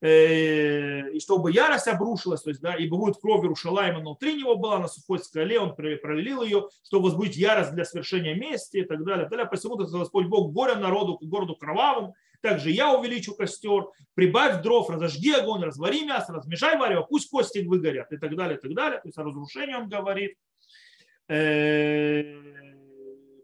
Э, 0.06 1.10
и 1.14 1.20
чтобы 1.20 1.52
ярость 1.52 1.88
обрушилась, 1.88 2.44
то 2.44 2.52
есть, 2.52 2.62
да, 2.62 2.76
ибо 2.76 2.96
будет 2.96 3.18
кровь 3.18 3.42
Иерушалайма 3.42 4.02
внутри 4.02 4.36
него 4.36 4.56
была, 4.56 4.78
на 4.78 4.88
сухой 4.88 5.18
скале 5.18 5.60
он 5.60 5.76
пролил 5.76 6.44
ее, 6.44 6.70
чтобы 6.84 7.06
возбудить 7.06 7.38
ярость 7.38 7.72
для 7.72 7.86
свершения 7.86 8.36
мести 8.36 8.78
и 8.78 8.84
так 8.84 9.04
далее. 9.04 9.28
Далее 9.28 9.48
посему 9.48 9.78
ты 9.78 9.86
Господь 9.86 10.28
Бог 10.28 10.54
горе 10.54 10.76
народу, 10.76 11.18
городу 11.22 11.56
кровавым, 11.56 12.14
также 12.42 12.70
я 12.70 12.94
увеличу 12.94 13.34
костер, 13.34 13.88
прибавь 14.14 14.62
дров, 14.62 14.92
разожги 14.92 15.32
огонь, 15.32 15.64
развари 15.64 16.06
мясо, 16.06 16.34
размешай 16.34 16.78
варево, 16.78 17.02
пусть 17.02 17.28
кости 17.32 17.66
выгорят 17.66 18.12
и 18.12 18.18
так 18.18 18.36
далее, 18.36 18.60
и 18.60 18.62
так 18.62 18.76
далее. 18.76 19.00
То 19.00 19.08
есть 19.08 19.18
о 19.18 19.24
разрушении 19.24 19.74
он 19.74 19.90
говорит. 19.90 20.38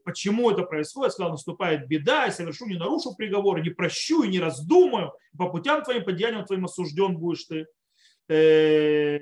Почему 0.03 0.51
это 0.51 0.63
происходит, 0.63 1.13
сказал, 1.13 1.31
наступает 1.31 1.87
беда, 1.87 2.25
я 2.25 2.31
совершу, 2.31 2.65
не 2.67 2.77
нарушу 2.77 3.15
приговор, 3.15 3.61
не 3.61 3.69
прощу 3.69 4.23
и 4.23 4.29
не 4.29 4.39
раздумаю, 4.39 5.13
по 5.37 5.49
путям 5.49 5.83
твоим, 5.83 6.03
по 6.03 6.11
деяниям 6.11 6.45
твоим 6.45 6.65
осужден 6.65 7.17
будешь 7.17 7.45
ты, 7.45 7.67
э, 8.29 9.19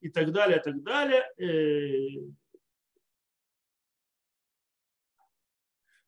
и 0.00 0.08
так 0.08 0.32
далее, 0.32 0.58
и 0.58 0.62
так 0.62 0.82
далее. 0.82 1.24
Э. 1.38 2.30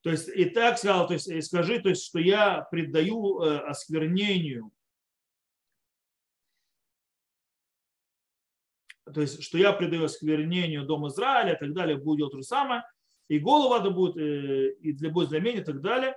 То 0.03 0.11
есть 0.11 0.29
и 0.29 0.47
так 0.47 0.79
сказал, 0.79 1.07
то 1.07 1.15
есть 1.15 1.45
скажи, 1.45 1.79
то 1.81 1.91
есть, 1.91 2.05
что 2.05 2.19
я 2.19 2.67
предаю 2.71 3.41
э, 3.41 3.59
осквернению 3.59 4.73
то 9.13 9.21
есть, 9.21 9.43
что 9.43 9.59
я 9.59 9.73
предаю 9.73 10.09
сквернению 10.09 10.85
Дом 10.85 11.09
Израиля 11.09 11.55
и 11.55 11.59
так 11.59 11.73
далее, 11.73 11.97
будет 11.97 12.31
то 12.31 12.39
же 12.39 12.43
самое, 12.43 12.85
и 13.31 13.39
голову 13.39 13.75
это 13.77 13.91
будет, 13.91 14.17
э, 14.17 14.73
и 14.81 14.93
для 14.93 15.09
будет 15.09 15.29
знамение 15.29 15.63
и 15.63 15.65
так 15.65 15.81
далее. 15.81 16.17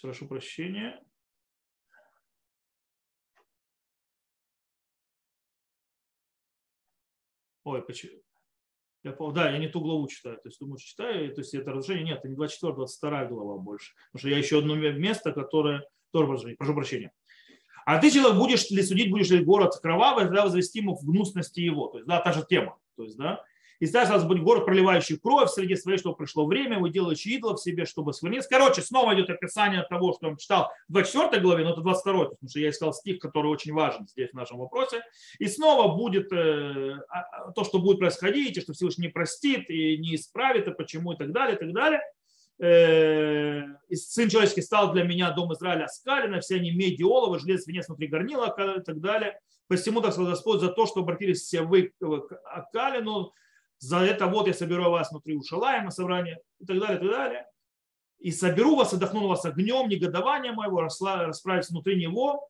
Прошу 0.00 0.26
прощения. 0.26 0.98
Ой, 7.64 7.82
почему? 7.82 8.22
Я, 9.02 9.12
да, 9.12 9.50
я 9.50 9.58
не 9.58 9.68
ту 9.68 9.82
главу 9.82 10.08
читаю. 10.08 10.36
То 10.36 10.48
есть, 10.48 10.58
думаю, 10.58 10.78
читаю, 10.78 11.34
то 11.34 11.42
есть 11.42 11.52
это 11.52 11.72
разрешение. 11.72 12.14
Нет, 12.14 12.20
это 12.20 12.28
не 12.30 12.36
24, 12.36 12.72
22 12.76 13.24
глава 13.26 13.58
больше. 13.58 13.92
Потому 14.12 14.20
что 14.20 14.28
я 14.30 14.38
еще 14.38 14.60
одно 14.60 14.76
место, 14.76 15.32
которое 15.32 15.86
тоже 16.10 16.32
разрешение. 16.32 16.56
Прошу 16.56 16.72
прощения. 16.72 17.12
А 17.84 17.98
ты 17.98 18.10
человек 18.10 18.38
будешь 18.38 18.70
ли 18.70 18.82
судить, 18.82 19.10
будешь 19.10 19.28
ли 19.28 19.44
город 19.44 19.74
кровавый, 19.82 20.24
тогда 20.24 20.44
возвести 20.44 20.78
ему 20.78 20.96
в 20.96 21.04
гнусности 21.04 21.60
его. 21.60 21.88
То 21.88 21.98
есть, 21.98 22.08
да, 22.08 22.22
та 22.22 22.32
же 22.32 22.46
тема. 22.48 22.78
То 22.96 23.02
есть, 23.02 23.18
да, 23.18 23.44
и 23.80 23.86
ставишь 23.86 24.10
вас 24.10 24.24
будет 24.24 24.42
город, 24.42 24.64
проливающий 24.64 25.18
кровь 25.18 25.50
среди 25.50 25.76
своей, 25.76 25.98
чтобы 25.98 26.16
пришло 26.16 26.46
время, 26.46 26.78
вы 26.78 26.90
делаете 26.90 27.30
идолов 27.30 27.60
себе, 27.60 27.84
чтобы 27.84 28.12
склониться. 28.12 28.48
Короче, 28.48 28.82
снова 28.82 29.14
идет 29.14 29.30
описание 29.30 29.82
того, 29.88 30.12
что 30.12 30.28
он 30.28 30.36
читал 30.36 30.70
в 30.88 30.92
24 30.92 31.42
главе, 31.42 31.64
но 31.64 31.72
это 31.72 31.80
22, 31.80 32.24
потому 32.24 32.48
что 32.48 32.60
я 32.60 32.70
искал 32.70 32.92
стих, 32.92 33.18
который 33.18 33.50
очень 33.50 33.72
важен 33.72 34.06
здесь 34.08 34.30
в 34.30 34.34
нашем 34.34 34.58
вопросе. 34.58 35.02
И 35.38 35.46
снова 35.46 35.94
будет 35.96 36.32
э, 36.32 36.98
а, 37.08 37.20
а, 37.20 37.52
то, 37.52 37.64
что 37.64 37.78
будет 37.78 37.98
происходить, 37.98 38.56
и 38.56 38.60
что 38.60 38.72
Всевышний 38.72 39.06
не 39.06 39.12
простит, 39.12 39.68
и 39.70 39.98
не 39.98 40.14
исправит, 40.14 40.68
и 40.68 40.72
почему, 40.72 41.12
и 41.12 41.16
так 41.16 41.32
далее, 41.32 41.56
и 41.56 41.58
так 41.58 41.72
далее. 41.72 42.00
Э, 42.60 43.64
сын 43.92 44.28
человеческий 44.28 44.62
стал 44.62 44.92
для 44.92 45.02
меня 45.02 45.30
дом 45.32 45.52
Израиля 45.54 45.84
оскалена, 45.84 46.40
все 46.40 46.56
они 46.56 46.70
меди, 46.70 47.02
олово, 47.02 47.38
желез, 47.38 47.66
венец 47.66 47.88
внутри 47.88 48.06
горнила 48.06 48.46
и 48.78 48.82
так 48.82 49.00
далее. 49.00 49.38
Посему, 49.66 50.00
так 50.00 50.12
сказал 50.12 50.30
Господь, 50.30 50.60
за 50.60 50.68
то, 50.68 50.86
что 50.86 51.00
обратились 51.00 51.40
все 51.40 51.62
вы 51.62 51.92
к 51.98 52.40
Акалину, 52.44 53.32
за 53.84 53.98
это 53.98 54.26
вот 54.26 54.46
я 54.46 54.54
соберу 54.54 54.90
вас 54.90 55.10
внутри 55.10 55.36
Ушалаема 55.36 55.90
собрания 55.90 56.40
и 56.58 56.66
так 56.66 56.78
далее, 56.78 56.96
и 56.96 57.00
так 57.00 57.10
далее. 57.10 57.46
И 58.18 58.32
соберу 58.32 58.76
вас, 58.76 58.92
отдохну 58.92 59.28
вас 59.28 59.44
огнем, 59.44 59.88
негодования 59.88 60.52
моего, 60.52 60.80
расправиться 60.80 61.72
внутри 61.72 61.96
него. 61.96 62.48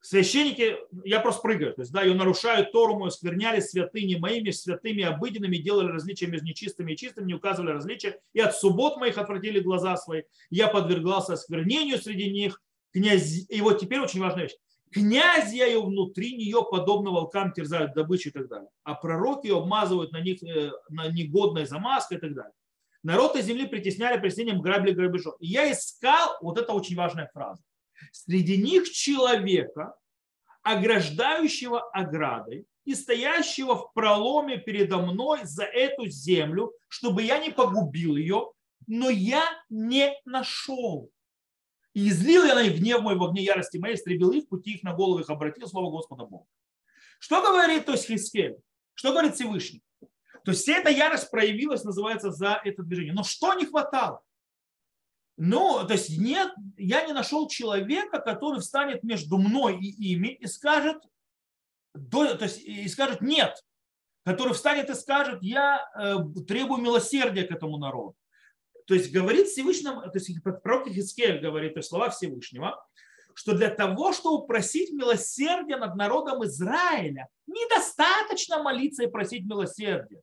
Священники, 0.00 0.76
я 1.04 1.18
просто 1.18 1.42
прыгаю, 1.42 1.74
то 1.74 1.82
есть, 1.82 1.92
да, 1.92 2.02
ее 2.02 2.14
нарушают 2.14 2.70
Тору 2.70 2.96
мою, 2.96 3.10
скверняли 3.10 3.58
святыни 3.58 4.14
моими, 4.14 4.52
святыми 4.52 5.02
обыденными, 5.02 5.56
делали 5.56 5.90
различия 5.90 6.28
между 6.28 6.46
нечистыми 6.46 6.92
и 6.92 6.96
чистыми, 6.96 7.26
не 7.26 7.34
указывали 7.34 7.72
различия, 7.72 8.20
и 8.32 8.38
от 8.38 8.54
суббот 8.54 8.98
моих 8.98 9.18
отвратили 9.18 9.58
глаза 9.58 9.96
свои. 9.96 10.22
Я 10.50 10.68
подвергался 10.68 11.32
осквернению 11.32 11.98
среди 11.98 12.30
них. 12.30 12.62
Князь, 12.92 13.46
и 13.48 13.60
вот 13.60 13.80
теперь 13.80 14.00
очень 14.00 14.20
важная 14.20 14.44
вещь 14.44 14.54
князь 14.92 15.52
ее 15.52 15.82
внутри 15.82 16.36
нее, 16.36 16.64
подобно 16.70 17.10
волкам, 17.10 17.52
терзают 17.52 17.94
добычу 17.94 18.28
и 18.28 18.32
так 18.32 18.48
далее. 18.48 18.68
А 18.84 18.94
пророки 18.94 19.46
ее 19.46 19.58
обмазывают 19.58 20.12
на 20.12 20.20
них 20.20 20.42
э, 20.42 20.70
на 20.88 21.08
негодной 21.08 21.66
замазкой 21.66 22.18
и 22.18 22.20
так 22.20 22.34
далее. 22.34 22.52
Народ 23.02 23.36
из 23.36 23.46
земли 23.46 23.66
притесняли 23.66 24.20
преступлением 24.20 24.60
грабли 24.60 24.92
грабежом. 24.92 25.34
И 25.40 25.46
я 25.46 25.70
искал, 25.70 26.36
вот 26.42 26.58
это 26.58 26.72
очень 26.72 26.96
важная 26.96 27.30
фраза, 27.32 27.62
среди 28.12 28.56
них 28.56 28.90
человека, 28.90 29.94
ограждающего 30.62 31.80
оградой 31.90 32.66
и 32.84 32.94
стоящего 32.94 33.76
в 33.76 33.92
проломе 33.92 34.58
передо 34.58 34.98
мной 34.98 35.40
за 35.44 35.64
эту 35.64 36.08
землю, 36.08 36.72
чтобы 36.88 37.22
я 37.22 37.38
не 37.38 37.50
погубил 37.50 38.16
ее, 38.16 38.50
но 38.86 39.08
я 39.10 39.44
не 39.68 40.14
нашел. 40.24 41.10
И 41.94 42.08
излил 42.08 42.44
я 42.44 42.54
на 42.54 42.62
них 42.62 42.78
гнев 42.78 43.00
мой 43.00 43.16
в 43.16 43.22
огне 43.22 43.42
ярости 43.42 43.78
моей, 43.78 43.94
истребил 43.94 44.30
их, 44.30 44.48
пути 44.48 44.74
их 44.74 44.82
на 44.82 44.94
голову 44.94 45.20
их 45.20 45.30
обратил, 45.30 45.66
слово 45.66 45.90
Господа 45.90 46.24
Бога. 46.24 46.46
Что 47.18 47.42
говорит 47.42 47.86
то 47.86 47.92
есть 47.92 48.06
Хискель? 48.06 48.56
Что 48.94 49.10
говорит 49.10 49.34
Всевышний? 49.34 49.82
То 50.44 50.52
есть 50.52 50.62
вся 50.62 50.78
эта 50.78 50.90
ярость 50.90 51.30
проявилась, 51.30 51.84
называется, 51.84 52.30
за 52.30 52.60
это 52.64 52.82
движение. 52.82 53.12
Но 53.12 53.22
что 53.22 53.54
не 53.54 53.66
хватало? 53.66 54.22
Ну, 55.36 55.86
то 55.86 55.92
есть 55.92 56.18
нет, 56.18 56.52
я 56.76 57.06
не 57.06 57.12
нашел 57.12 57.48
человека, 57.48 58.18
который 58.18 58.60
встанет 58.60 59.04
между 59.04 59.38
мной 59.38 59.78
и 59.78 60.12
ими 60.12 60.28
и 60.28 60.46
скажет, 60.46 60.96
то 62.10 62.24
есть, 62.40 62.60
и 62.60 62.88
скажет 62.88 63.20
нет, 63.20 63.64
который 64.24 64.52
встанет 64.52 64.90
и 64.90 64.94
скажет, 64.94 65.42
я 65.42 65.88
э, 65.94 66.16
требую 66.46 66.82
милосердия 66.82 67.44
к 67.44 67.52
этому 67.52 67.78
народу. 67.78 68.16
То 68.88 68.94
есть 68.94 69.12
говорит 69.12 69.48
Всевышнему, 69.48 70.00
то 70.00 70.12
есть 70.14 70.30
пророк 70.62 70.88
Хискель 70.88 71.40
говорит, 71.40 71.74
то 71.74 71.80
есть 71.80 71.90
слова 71.90 72.08
Всевышнего, 72.08 72.82
что 73.34 73.52
для 73.52 73.68
того, 73.68 74.14
чтобы 74.14 74.46
просить 74.46 74.92
милосердия 74.92 75.76
над 75.76 75.94
народом 75.94 76.42
Израиля, 76.46 77.28
недостаточно 77.46 78.62
молиться 78.62 79.04
и 79.04 79.06
просить 79.06 79.44
милосердия. 79.44 80.22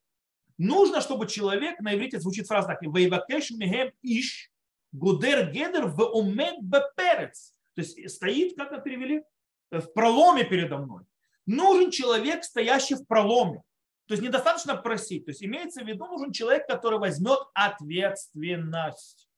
Нужно, 0.57 1.01
чтобы 1.01 1.27
человек, 1.27 1.79
на 1.79 1.93
иврите 1.93 2.19
звучит 2.19 2.47
фраза 2.47 2.69
так, 2.69 2.81
«Вейвакеш 2.81 3.51
мехем 3.51 3.91
иш, 4.01 4.49
гудер 4.91 5.51
гедер 5.51 5.85
в 5.85 6.01
умед 6.01 6.55
беперец». 6.59 7.53
То 7.75 7.81
есть 7.81 8.09
стоит, 8.09 8.57
как 8.57 8.71
мы 8.71 8.81
перевели, 8.81 9.21
в 9.69 9.93
проломе 9.93 10.43
передо 10.43 10.79
мной. 10.79 11.03
Нужен 11.45 11.91
человек, 11.91 12.43
стоящий 12.43 12.95
в 12.95 13.05
проломе. 13.05 13.61
То 14.07 14.13
есть 14.13 14.23
недостаточно 14.23 14.75
просить. 14.75 15.25
То 15.25 15.31
есть 15.31 15.43
имеется 15.43 15.83
в 15.83 15.87
виду, 15.87 16.05
нужен 16.05 16.31
человек, 16.31 16.67
который 16.67 16.99
возьмет 16.99 17.39
ответственность. 17.53 19.29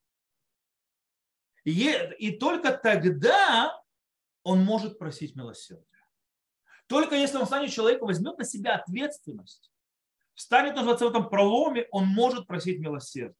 И, 1.63 1.91
и 2.19 2.37
только 2.37 2.71
тогда 2.71 3.81
он 4.43 4.63
может 4.63 4.97
просить 4.99 5.35
милосердия. 5.35 5.85
Только 6.87 7.15
если 7.15 7.37
он 7.37 7.45
станет 7.45 7.71
человеком, 7.71 8.07
возьмет 8.07 8.37
на 8.37 8.45
себя 8.45 8.75
ответственность, 8.75 9.71
станет 10.33 10.75
называться 10.75 11.05
в 11.05 11.09
этом 11.09 11.29
проломе, 11.29 11.87
он 11.91 12.05
может 12.05 12.47
просить 12.47 12.79
милосердия. 12.79 13.35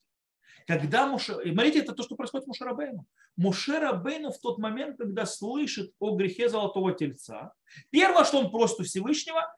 Когда 0.66 1.08
Муше... 1.08 1.42
И 1.46 1.54
смотрите, 1.54 1.80
это 1.80 1.94
то, 1.94 2.04
что 2.04 2.16
происходит 2.16 2.44
с 2.44 2.48
Мушерабейну. 2.48 3.06
Мушерабейну 3.38 4.32
в 4.32 4.40
тот 4.40 4.58
момент, 4.58 4.98
когда 4.98 5.26
слышит 5.26 5.94
о 6.00 6.18
грехе 6.18 6.50
золотого 6.50 6.92
тельца, 6.94 7.54
первое, 7.90 8.26
что 8.26 8.40
он 8.40 8.52
просит 8.52 8.82
у 8.82 8.84
Всевышнего, 8.84 9.56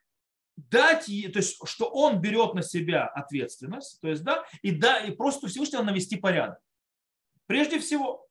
дать, 0.70 1.06
то 1.06 1.40
есть, 1.40 1.58
что 1.66 1.86
он 1.90 2.22
берет 2.22 2.54
на 2.54 2.62
себя 2.62 3.06
ответственность, 3.06 4.00
то 4.02 4.08
есть, 4.08 4.24
да, 4.24 4.44
и, 4.62 4.72
да, 4.72 5.00
и 5.00 5.12
просто 5.12 5.48
Всевышнего 5.48 5.84
навести 5.84 6.18
порядок. 6.18 6.60
Прежде 7.48 7.80
всего. 7.80 8.28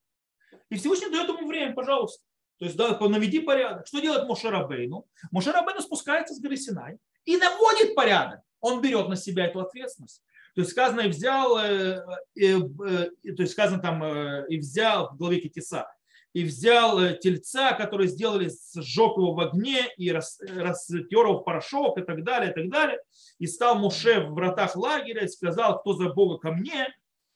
И 0.70 0.76
Всевышний 0.76 1.10
дает 1.10 1.28
ему 1.28 1.46
время, 1.48 1.74
пожалуйста. 1.74 2.22
То 2.58 2.64
есть, 2.64 2.76
да, 2.76 2.98
наведи 2.98 3.40
порядок. 3.40 3.86
Что 3.86 4.00
делает 4.00 4.28
Мошерабейну? 4.28 5.06
Мошерабейну 5.30 5.80
спускается 5.80 6.34
с 6.34 6.40
горы 6.40 6.56
Синай 6.56 6.98
и 7.24 7.36
наводит 7.36 7.94
порядок. 7.94 8.40
Он 8.60 8.80
берет 8.80 9.08
на 9.08 9.16
себя 9.16 9.46
эту 9.46 9.60
ответственность. 9.60 10.22
То 10.54 10.62
есть 10.62 10.72
сказано 10.72 11.02
и 11.02 11.08
взял, 11.08 11.56
э, 11.58 12.04
э, 12.34 12.58
э, 12.58 13.32
то 13.36 13.42
есть 13.42 13.52
сказано 13.52 13.80
там 13.80 14.04
и 14.46 14.58
взял 14.58 15.10
в 15.10 15.16
главе 15.16 15.40
Китиса, 15.40 15.88
и 16.32 16.44
взял 16.44 17.00
э, 17.00 17.18
тельца, 17.18 17.72
который 17.72 18.06
сделали, 18.06 18.48
сжег 18.48 19.16
его 19.16 19.32
в 19.32 19.40
огне 19.40 19.86
и 19.96 20.10
растер 20.10 21.06
его 21.10 21.38
в 21.38 21.44
порошок 21.44 21.98
и 21.98 22.02
так 22.02 22.24
далее, 22.24 22.50
и 22.50 22.54
так 22.54 22.70
далее. 22.70 22.98
И 23.38 23.46
стал 23.46 23.78
Муше 23.78 24.20
в 24.20 24.34
вратах 24.34 24.76
лагеря 24.76 25.24
и 25.24 25.28
сказал, 25.28 25.80
кто 25.80 25.94
за 25.94 26.10
Бога 26.10 26.38
ко 26.38 26.52
мне. 26.52 26.88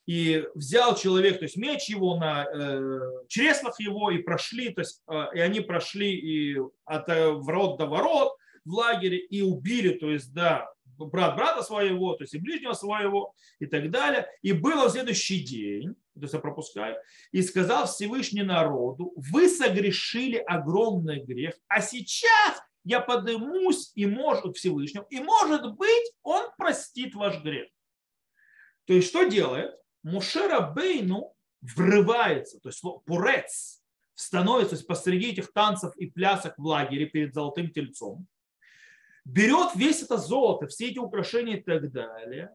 И 0.05 0.45
взял 0.57 0.97
человек, 0.97 1.39
то 1.39 1.45
есть 1.45 1.57
меч 1.57 1.89
его 1.89 2.17
на 2.17 2.45
э, 2.45 3.01
чреслах 3.29 3.79
его 3.79 4.11
и 4.11 4.19
прошли, 4.19 4.71
то 4.71 4.81
есть 4.81 5.01
э, 5.09 5.27
и 5.35 5.39
они 5.39 5.61
прошли 5.61 6.13
и 6.13 6.59
от 6.85 7.09
э, 7.09 7.31
ворот 7.31 7.79
до 7.79 7.87
ворот 7.87 8.33
в 8.65 8.75
лагере 8.75 9.19
и 9.19 9.43
убили, 9.43 9.91
то 9.91 10.11
есть 10.11 10.35
да, 10.35 10.69
брат 10.99 11.37
брата 11.37 11.63
своего, 11.63 12.15
то 12.15 12.25
есть 12.25 12.35
и 12.35 12.39
ближнего 12.39 12.73
своего 12.73 13.33
и 13.61 13.67
так 13.67 13.91
далее. 13.91 14.27
И 14.43 14.53
было 14.53 14.89
в 14.89 14.91
следующий 14.91 15.41
день, 15.41 15.95
то 16.15 16.21
есть 16.21 16.35
я 16.35 16.41
пропускаю, 16.41 16.97
и 17.31 17.43
сказал 17.43 17.87
Всевышний 17.87 18.43
народу, 18.43 19.13
вы 19.17 19.49
согрешили 19.49 20.37
огромный 20.37 21.23
грех, 21.23 21.55
а 21.69 21.81
сейчас 21.81 22.63
я 22.85 23.01
подымусь 23.01 23.93
и 23.95 24.07
может 24.07 24.57
Всевышнему, 24.57 25.07
и 25.09 25.21
может 25.21 25.75
быть 25.77 26.13
он 26.23 26.51
простит 26.57 27.15
ваш 27.15 27.43
грех. 27.43 27.69
То 28.87 28.95
есть 28.95 29.09
что 29.09 29.25
делает? 29.25 29.75
Мушера 30.03 30.61
Бейну 30.61 31.35
врывается, 31.61 32.59
то 32.61 32.69
есть 32.69 32.83
пурец, 33.07 33.83
становится 34.15 34.71
то 34.71 34.77
есть 34.77 34.87
посреди 34.87 35.31
этих 35.31 35.53
танцев 35.53 35.97
и 35.97 36.07
плясок 36.07 36.55
в 36.59 36.67
лагере 36.67 37.07
перед 37.07 37.33
золотым 37.33 37.71
тельцом, 37.71 38.27
берет 39.25 39.75
весь 39.77 40.03
это 40.03 40.19
золото, 40.19 40.67
все 40.67 40.89
эти 40.89 40.99
украшения 40.99 41.59
и 41.59 41.63
так 41.63 41.91
далее, 41.93 42.55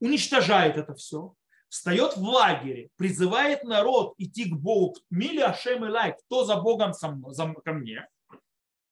уничтожает 0.00 0.76
это 0.76 0.94
все, 0.94 1.34
встает 1.74 2.16
в 2.16 2.22
лагере, 2.22 2.88
призывает 2.94 3.64
народ 3.64 4.14
идти 4.18 4.48
к 4.48 4.54
Богу, 4.54 4.94
мили 5.10 5.40
Ашем 5.40 5.84
и 5.84 5.88
лай, 5.88 6.16
кто 6.16 6.44
за 6.44 6.60
Богом 6.60 6.92
сам, 6.92 7.24
за, 7.34 7.52
ко 7.52 7.72
мне. 7.72 8.08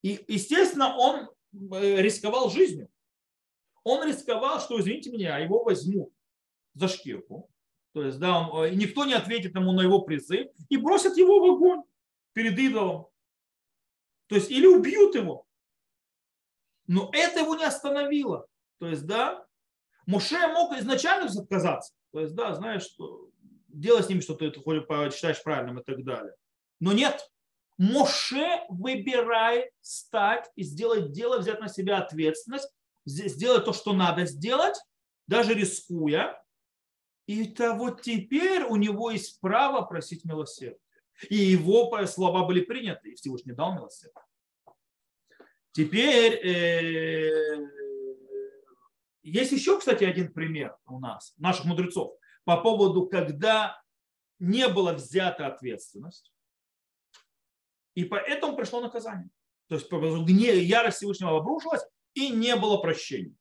И, 0.03 0.25
естественно, 0.27 0.97
он 0.97 1.31
э, 1.77 2.03
рисковал 2.03 2.51
жизнью. 2.51 2.89
Он 3.85 4.05
рисковал, 4.05 4.61
что, 4.61 4.81
извините 4.81 5.13
меня, 5.13 5.39
его 5.39 5.63
возьмут 5.63 6.13
за 6.75 6.89
шкирку. 6.89 7.49
То 7.93 8.03
есть, 8.03 8.19
да, 8.19 8.49
он, 8.49 8.65
э, 8.65 8.71
никто 8.75 9.05
не 9.05 9.15
ответит 9.15 9.55
ему 9.55 9.71
на 9.71 9.83
его 9.83 10.01
призыв 10.01 10.49
и 10.69 10.77
бросят 10.77 11.17
его 11.17 11.39
в 11.39 11.55
огонь 11.55 11.85
перед 12.33 12.59
идолом. 12.59 13.07
То 14.27 14.35
есть, 14.35 14.51
или 14.51 14.67
убьют 14.67 15.15
его. 15.15 15.47
Но 16.89 17.11
это 17.13 17.43
его 17.43 17.55
не 17.55 17.65
остановило. 17.65 18.49
То 18.79 18.89
есть, 18.89 19.07
да, 19.07 19.47
Моше 20.05 20.49
мог 20.49 20.73
изначально 20.73 21.31
отказаться. 21.31 21.95
То 22.13 22.21
есть, 22.21 22.35
да, 22.35 22.55
знаешь, 22.55 22.83
что 22.83 23.31
делай 23.69 24.03
с 24.03 24.09
ними, 24.09 24.21
что 24.21 24.35
ты 24.35 24.51
считаешь 24.51 25.43
правильным 25.43 25.81
и 25.81 25.83
так 25.83 26.05
далее. 26.05 26.35
Но 26.81 26.93
нет. 26.93 27.29
Моше 27.79 28.61
выбирает 28.69 29.71
стать 29.81 30.51
и 30.57 30.63
сделать 30.63 31.13
дело, 31.13 31.39
взять 31.39 31.61
на 31.61 31.69
себя 31.69 31.99
ответственность, 31.99 32.69
сделать 33.05 33.65
то, 33.65 33.73
что 33.73 33.93
надо 33.93 34.27
сделать, 34.27 34.77
даже 35.27 35.55
рискуя. 35.55 36.41
И 37.27 37.47
то 37.47 37.75
вот 37.75 38.03
теперь 38.03 38.63
у 38.65 38.77
него 38.77 39.11
есть 39.11 39.41
право 39.41 39.83
просить 39.83 40.25
милосердия. 40.25 40.79
И 41.29 41.37
его 41.37 42.07
слова 42.07 42.45
были 42.47 42.61
приняты, 42.61 43.11
и 43.11 43.15
Всевышний 43.15 43.53
дал 43.53 43.75
милосердие. 43.75 44.23
Теперь 45.73 46.35
э, 46.35 47.82
есть 49.23 49.53
еще, 49.53 49.79
кстати, 49.79 50.05
один 50.05 50.33
пример 50.33 50.77
у 50.87 50.99
нас, 50.99 51.35
наших 51.39 51.65
мудрецов, 51.65 52.15
по 52.45 52.61
поводу, 52.61 53.07
когда 53.07 53.81
не 54.39 54.69
была 54.69 54.95
взята 54.95 55.47
ответственность, 55.47 56.33
и 57.95 58.05
поэтому 58.05 58.57
пришло 58.57 58.81
наказание. 58.81 59.31
То 59.69 59.77
есть 59.77 59.91
гнев, 59.91 60.57
ярость 60.57 60.99
Всевышнего 60.99 61.37
обрушилась, 61.37 61.83
и 62.15 62.29
не 62.31 62.57
было 62.57 62.79
прощения. 62.79 63.37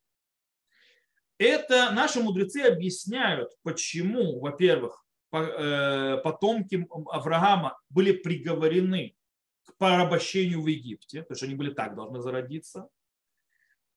Это 1.37 1.91
наши 1.91 2.21
мудрецы 2.21 2.61
объясняют, 2.61 3.49
почему, 3.63 4.39
во-первых, 4.39 5.03
э, 5.33 6.17
потомки 6.23 6.87
Авраама 7.07 7.79
были 7.89 8.11
приговорены 8.11 9.17
к 9.65 9.75
порабощению 9.77 10.61
в 10.61 10.67
Египте, 10.67 11.23
то 11.23 11.33
есть 11.33 11.41
они 11.41 11.55
были 11.55 11.73
так 11.73 11.95
должны 11.95 12.21
зародиться. 12.21 12.89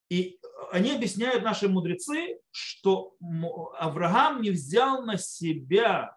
И 0.08 0.38
они 0.70 0.92
объясняют, 0.92 1.44
наши 1.44 1.68
мудрецы, 1.68 2.40
что 2.50 3.16
Авраам 3.78 4.42
не 4.42 4.50
взял 4.50 5.02
на 5.02 5.16
себя 5.16 6.16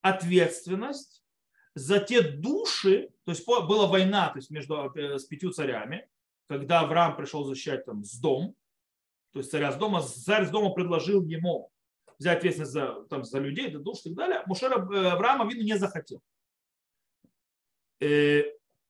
ответственность 0.00 1.22
за 1.74 1.98
те 1.98 2.22
души, 2.22 3.10
то 3.24 3.32
есть 3.32 3.46
была 3.46 3.86
война 3.86 4.28
то 4.28 4.38
есть 4.38 4.50
между 4.50 4.92
э, 4.94 5.18
с 5.18 5.24
пятью 5.24 5.50
царями, 5.50 6.08
когда 6.46 6.80
Авраам 6.80 7.16
пришел 7.16 7.44
защищать 7.44 7.84
там 7.84 8.04
с 8.04 8.18
дом, 8.18 8.54
то 9.32 9.40
есть 9.40 9.50
царя 9.50 9.72
с 9.72 9.76
дома, 9.76 10.02
царь 10.02 10.46
с 10.46 10.50
дома 10.50 10.70
предложил 10.70 11.24
ему 11.24 11.70
взять 12.18 12.38
ответственность 12.38 12.72
за, 12.72 13.04
там, 13.10 13.24
за 13.24 13.38
людей, 13.38 13.72
за 13.72 13.80
душ 13.80 14.00
и 14.00 14.10
так 14.10 14.14
далее, 14.14 14.42
Мушера 14.46 14.76
э, 14.76 15.08
Авраама, 15.08 15.46
видно, 15.48 15.64
не 15.64 15.76
захотел. 15.76 16.20
Э, 18.00 18.42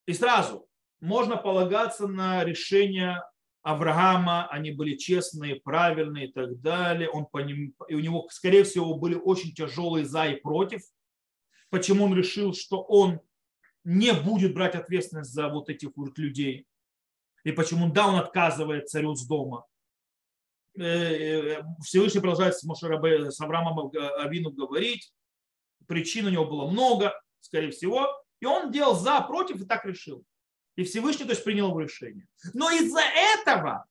и 0.06 0.12
сразу 0.12 0.68
можно 1.00 1.36
полагаться 1.36 2.06
на 2.06 2.44
решение 2.44 3.22
Авраама, 3.64 4.46
они 4.48 4.72
были 4.72 4.94
честные, 4.94 5.56
правильные 5.56 6.28
и 6.28 6.32
так 6.32 6.60
далее. 6.60 7.08
Он 7.08 7.24
по 7.24 7.38
ним, 7.38 7.74
и 7.88 7.94
у 7.94 8.00
него, 8.00 8.28
скорее 8.30 8.62
всего, 8.62 8.94
были 8.94 9.14
очень 9.14 9.54
тяжелые 9.54 10.04
за 10.04 10.26
и 10.26 10.36
против. 10.36 10.82
Почему 11.70 12.04
он 12.04 12.14
решил, 12.14 12.52
что 12.52 12.82
он 12.82 13.20
не 13.82 14.12
будет 14.12 14.52
брать 14.52 14.74
ответственность 14.74 15.32
за 15.32 15.48
вот 15.48 15.70
этих 15.70 15.90
вот 15.96 16.18
людей. 16.18 16.66
И 17.42 17.52
почему, 17.52 17.90
да, 17.90 18.08
он 18.08 18.16
отказывает 18.16 18.90
царю 18.90 19.14
с 19.14 19.26
дома. 19.26 19.64
Э, 20.76 20.82
э, 20.82 21.62
Всевышний 21.82 22.20
продолжает 22.20 22.56
с, 22.56 22.64
Мошерабе, 22.64 23.30
с 23.30 23.40
Авраамом 23.40 23.90
Авину 24.18 24.50
говорить. 24.50 25.10
Причин 25.86 26.26
у 26.26 26.30
него 26.30 26.44
было 26.44 26.70
много, 26.70 27.18
скорее 27.40 27.70
всего. 27.70 28.08
И 28.40 28.46
он 28.46 28.70
делал 28.70 28.94
за, 28.94 29.22
против 29.22 29.62
и 29.62 29.64
так 29.64 29.86
решил. 29.86 30.22
И 30.76 30.84
Всевышний, 30.84 31.24
то 31.24 31.32
есть, 31.32 31.44
принял 31.44 31.68
его 31.68 31.80
решение. 31.80 32.26
Но 32.52 32.70
из-за 32.70 33.00
этого, 33.00 33.86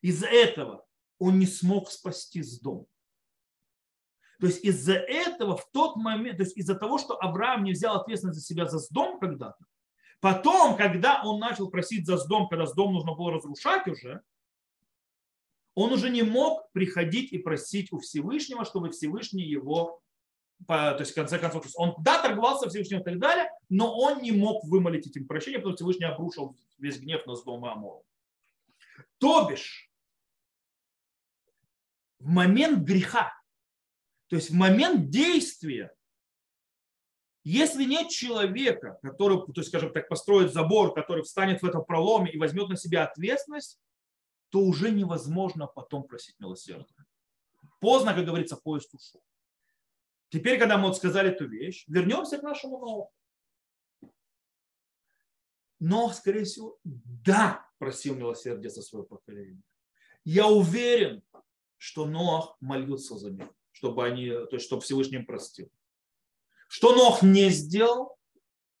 из-за 0.00 0.26
этого 0.26 0.86
он 1.18 1.38
не 1.38 1.46
смог 1.46 1.90
спасти 1.90 2.42
с 2.42 2.58
дома. 2.58 2.86
То 4.40 4.46
есть 4.46 4.64
из-за 4.64 4.94
этого 4.94 5.56
в 5.56 5.70
тот 5.70 5.94
момент, 5.94 6.38
то 6.38 6.42
есть 6.42 6.56
из-за 6.56 6.74
того, 6.74 6.98
что 6.98 7.16
Авраам 7.22 7.62
не 7.62 7.72
взял 7.72 7.94
ответственность 7.94 8.40
за 8.40 8.44
себя 8.44 8.66
за 8.66 8.78
сдом 8.78 9.20
когда-то, 9.20 9.64
потом, 10.20 10.76
когда 10.76 11.22
он 11.22 11.38
начал 11.38 11.70
просить 11.70 12.06
за 12.06 12.16
сдом, 12.16 12.48
когда 12.48 12.66
сдом 12.66 12.92
нужно 12.92 13.14
было 13.14 13.32
разрушать 13.32 13.86
уже, 13.86 14.20
он 15.74 15.92
уже 15.92 16.10
не 16.10 16.22
мог 16.22 16.72
приходить 16.72 17.32
и 17.32 17.38
просить 17.38 17.92
у 17.92 18.00
Всевышнего, 18.00 18.64
чтобы 18.64 18.90
Всевышний 18.90 19.44
его 19.44 20.02
то 20.66 20.96
есть 20.98 21.12
в 21.12 21.14
конце 21.14 21.38
концов, 21.38 21.66
он 21.76 21.94
да, 21.98 22.22
торговался 22.22 22.68
Всевышним 22.68 23.00
и 23.00 23.04
так 23.04 23.18
далее, 23.18 23.50
но 23.68 23.96
он 23.96 24.22
не 24.22 24.32
мог 24.32 24.64
вымолить 24.64 25.06
этим 25.06 25.26
прощение, 25.26 25.58
потому 25.58 25.76
что 25.76 25.84
Всевышний 25.84 26.06
обрушил 26.06 26.56
весь 26.78 26.98
гнев 26.98 27.26
на 27.26 27.34
Сдом 27.34 27.66
и 27.66 27.70
Амор. 27.70 28.02
То 29.18 29.48
бишь, 29.48 29.90
в 32.18 32.26
момент 32.28 32.84
греха, 32.84 33.32
то 34.28 34.36
есть 34.36 34.50
в 34.50 34.54
момент 34.54 35.10
действия, 35.10 35.92
если 37.44 37.84
нет 37.84 38.08
человека, 38.08 38.98
который, 39.02 39.38
то 39.38 39.52
есть, 39.56 39.68
скажем 39.68 39.92
так, 39.92 40.08
построит 40.08 40.52
забор, 40.52 40.94
который 40.94 41.24
встанет 41.24 41.60
в 41.60 41.66
этом 41.66 41.84
проломе 41.84 42.30
и 42.30 42.38
возьмет 42.38 42.68
на 42.68 42.76
себя 42.76 43.04
ответственность, 43.04 43.80
то 44.50 44.60
уже 44.60 44.90
невозможно 44.90 45.66
потом 45.66 46.04
просить 46.04 46.38
милосердия. 46.38 47.06
Поздно, 47.80 48.14
как 48.14 48.24
говорится, 48.24 48.56
поезд 48.56 48.94
ушел. 48.94 49.22
Теперь, 50.32 50.58
когда 50.58 50.78
мы 50.78 50.88
вот 50.88 50.96
сказали 50.96 51.30
эту 51.30 51.46
вещь, 51.46 51.84
вернемся 51.88 52.38
к 52.38 52.42
нашему 52.42 52.78
Ноху. 52.78 53.12
Но, 55.78 56.08
скорее 56.08 56.44
всего, 56.44 56.78
да, 56.84 57.68
просил 57.76 58.14
милосердия 58.14 58.70
за 58.70 58.80
свое 58.80 59.04
поколение. 59.04 59.62
Я 60.24 60.48
уверен, 60.48 61.22
что 61.76 62.06
Нох 62.06 62.56
молился 62.60 63.18
за 63.18 63.30
них, 63.30 63.46
чтобы 63.72 64.06
они, 64.06 64.30
то 64.30 64.52
есть, 64.52 64.64
чтобы 64.64 64.80
Всевышний 64.80 65.18
простил. 65.18 65.70
Что 66.66 66.96
Нох 66.96 67.22
не 67.22 67.50
сделал? 67.50 68.16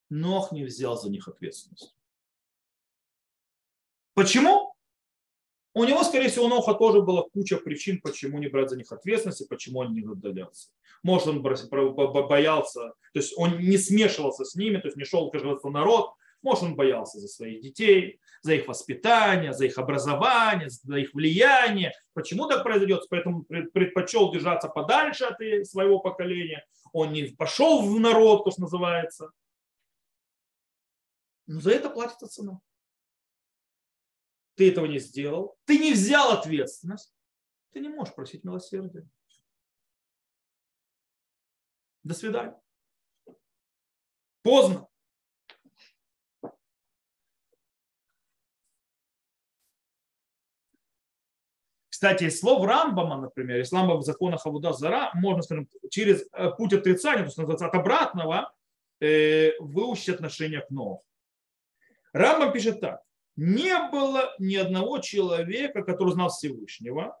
Нох 0.08 0.52
не 0.52 0.64
взял 0.64 0.96
за 0.96 1.10
них 1.10 1.28
ответственность. 1.28 1.94
Почему? 4.14 4.71
У 5.74 5.84
него, 5.84 6.02
скорее 6.02 6.28
всего, 6.28 6.48
Ноха 6.48 6.74
тоже 6.74 7.00
была 7.00 7.22
куча 7.22 7.56
причин, 7.56 8.00
почему 8.02 8.38
не 8.38 8.48
брать 8.48 8.68
за 8.68 8.76
них 8.76 8.92
ответственность 8.92 9.40
и 9.40 9.48
почему 9.48 9.80
он 9.80 9.94
не 9.94 10.02
отдалялся. 10.02 10.68
Может, 11.02 11.28
он 11.28 11.42
боялся, 11.42 12.80
то 12.80 13.18
есть 13.18 13.32
он 13.36 13.58
не 13.58 13.78
смешивался 13.78 14.44
с 14.44 14.54
ними, 14.54 14.76
то 14.76 14.88
есть 14.88 14.96
не 14.96 15.04
шел 15.04 15.30
в 15.30 15.70
народ, 15.70 16.12
может, 16.42 16.64
он 16.64 16.74
боялся 16.74 17.18
за 17.18 17.28
своих 17.28 17.62
детей, 17.62 18.20
за 18.42 18.54
их 18.54 18.66
воспитание, 18.66 19.52
за 19.52 19.64
их 19.64 19.78
образование, 19.78 20.68
за 20.68 20.96
их 20.96 21.14
влияние. 21.14 21.92
Почему 22.14 22.48
так 22.48 22.64
произойдет? 22.64 23.04
Поэтому 23.08 23.44
предпочел 23.44 24.32
держаться 24.32 24.68
подальше 24.68 25.24
от 25.24 25.38
своего 25.66 26.00
поколения. 26.00 26.66
Он 26.92 27.12
не 27.12 27.24
пошел 27.26 27.82
в 27.82 27.98
народ, 28.00 28.44
то, 28.44 28.50
что 28.50 28.62
называется. 28.62 29.30
Но 31.46 31.60
за 31.60 31.70
это 31.70 31.88
платится 31.90 32.26
цена 32.26 32.60
ты 34.62 34.70
этого 34.70 34.86
не 34.86 35.00
сделал, 35.00 35.58
ты 35.64 35.76
не 35.76 35.92
взял 35.92 36.30
ответственность, 36.30 37.12
ты 37.72 37.80
не 37.80 37.88
можешь 37.88 38.14
просить 38.14 38.44
милосердия. 38.44 39.04
До 42.04 42.14
свидания. 42.14 42.56
Поздно. 44.42 44.86
Кстати, 51.88 52.24
из 52.24 52.38
слов 52.38 52.64
Рамбама, 52.64 53.20
например, 53.20 53.60
из 53.60 53.72
Рамбама 53.72 54.00
в 54.00 54.04
законах 54.04 54.46
Авуда 54.46 54.72
Зара, 54.72 55.10
можно, 55.14 55.42
скажем, 55.42 55.68
через 55.90 56.24
э, 56.32 56.50
путь 56.56 56.72
отрицания, 56.72 57.22
то 57.22 57.26
есть 57.26 57.36
называется 57.36 57.66
от 57.66 57.74
обратного, 57.74 58.54
э, 59.00 59.58
выучить 59.58 60.08
отношение 60.08 60.60
к 60.60 60.70
Ноху. 60.70 61.04
Рамбам 62.12 62.52
пишет 62.52 62.80
так 62.80 63.02
не 63.36 63.90
было 63.90 64.34
ни 64.38 64.56
одного 64.56 64.98
человека, 64.98 65.82
который 65.82 66.12
знал 66.12 66.30
Всевышнего. 66.30 67.18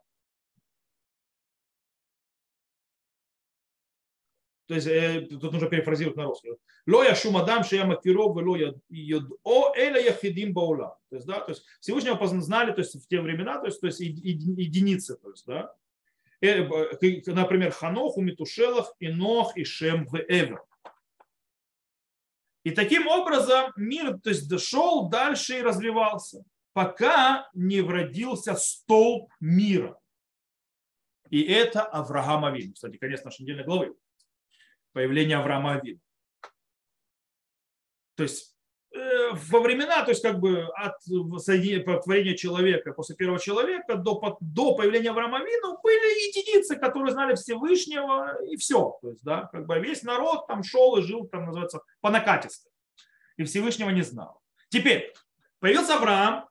То 4.66 4.76
есть 4.76 4.86
э, 4.86 5.26
тут 5.28 5.52
нужно 5.52 5.68
перефразировать 5.68 6.16
на 6.16 6.24
русский. 6.24 6.52
Ло 6.86 7.02
я 7.04 7.14
шумадам 7.14 7.62
шея 7.62 7.84
макиров, 7.84 8.34
ло 8.34 8.74
о 9.42 9.74
эля 9.76 10.00
яхидим 10.00 10.54
баула. 10.54 10.98
То 11.10 11.16
есть, 11.16 11.26
да, 11.26 11.40
то 11.40 11.52
есть 11.52 11.64
Всевышнего 11.80 12.26
знали 12.40 12.72
то 12.72 12.80
есть, 12.80 12.94
в 12.94 13.06
те 13.06 13.20
времена, 13.20 13.58
то 13.58 13.66
есть, 13.66 13.80
то 13.80 13.86
есть 13.88 14.00
единицы. 14.00 15.16
То 15.16 15.30
есть, 15.30 15.46
да. 15.46 15.74
Э, 16.40 16.62
например, 17.26 17.72
Ханоху, 17.72 18.20
Метушелах, 18.22 18.94
Инох 18.98 19.56
и 19.56 19.64
Шем 19.64 20.06
в 20.06 20.16
Эвер. 20.16 20.62
И 22.64 22.70
таким 22.70 23.08
образом 23.08 23.72
мир 23.76 24.18
то 24.20 24.30
есть, 24.30 24.48
дошел 24.48 25.08
дальше 25.08 25.58
и 25.58 25.62
развивался, 25.62 26.44
пока 26.72 27.50
не 27.54 27.80
вродился 27.80 28.54
столб 28.54 29.32
мира. 29.40 29.98
И 31.28 31.42
это 31.42 31.82
Авраам 31.82 32.44
Авин. 32.44 32.74
Кстати, 32.74 32.98
конец 32.98 33.24
нашей 33.24 33.42
недельной 33.42 33.64
главы. 33.64 33.96
Появление 34.92 35.38
Авраама 35.38 35.72
Авин. 35.76 36.00
То 38.14 38.24
есть 38.24 38.51
во 39.32 39.60
времена, 39.60 40.02
то 40.04 40.10
есть 40.10 40.22
как 40.22 40.38
бы 40.38 40.68
от 40.74 41.02
творения 41.04 42.36
человека, 42.36 42.92
после 42.92 43.16
первого 43.16 43.38
человека 43.38 43.96
до, 43.96 44.38
до 44.40 44.74
появления 44.74 45.10
Авраама 45.10 45.38
Вину 45.38 45.78
были 45.82 46.28
единицы, 46.28 46.76
которые 46.76 47.12
знали 47.12 47.34
Всевышнего 47.34 48.42
и 48.44 48.56
все. 48.56 48.98
То 49.00 49.10
есть, 49.10 49.22
да, 49.22 49.48
как 49.52 49.66
бы 49.66 49.78
весь 49.78 50.02
народ 50.02 50.46
там 50.46 50.62
шел 50.62 50.96
и 50.96 51.02
жил, 51.02 51.26
там 51.26 51.46
называется, 51.46 51.80
по 52.00 52.10
накатистой. 52.10 52.72
И 53.36 53.44
Всевышнего 53.44 53.90
не 53.90 54.02
знал. 54.02 54.40
Теперь 54.68 55.12
появился 55.58 55.96
Авраам 55.96 56.48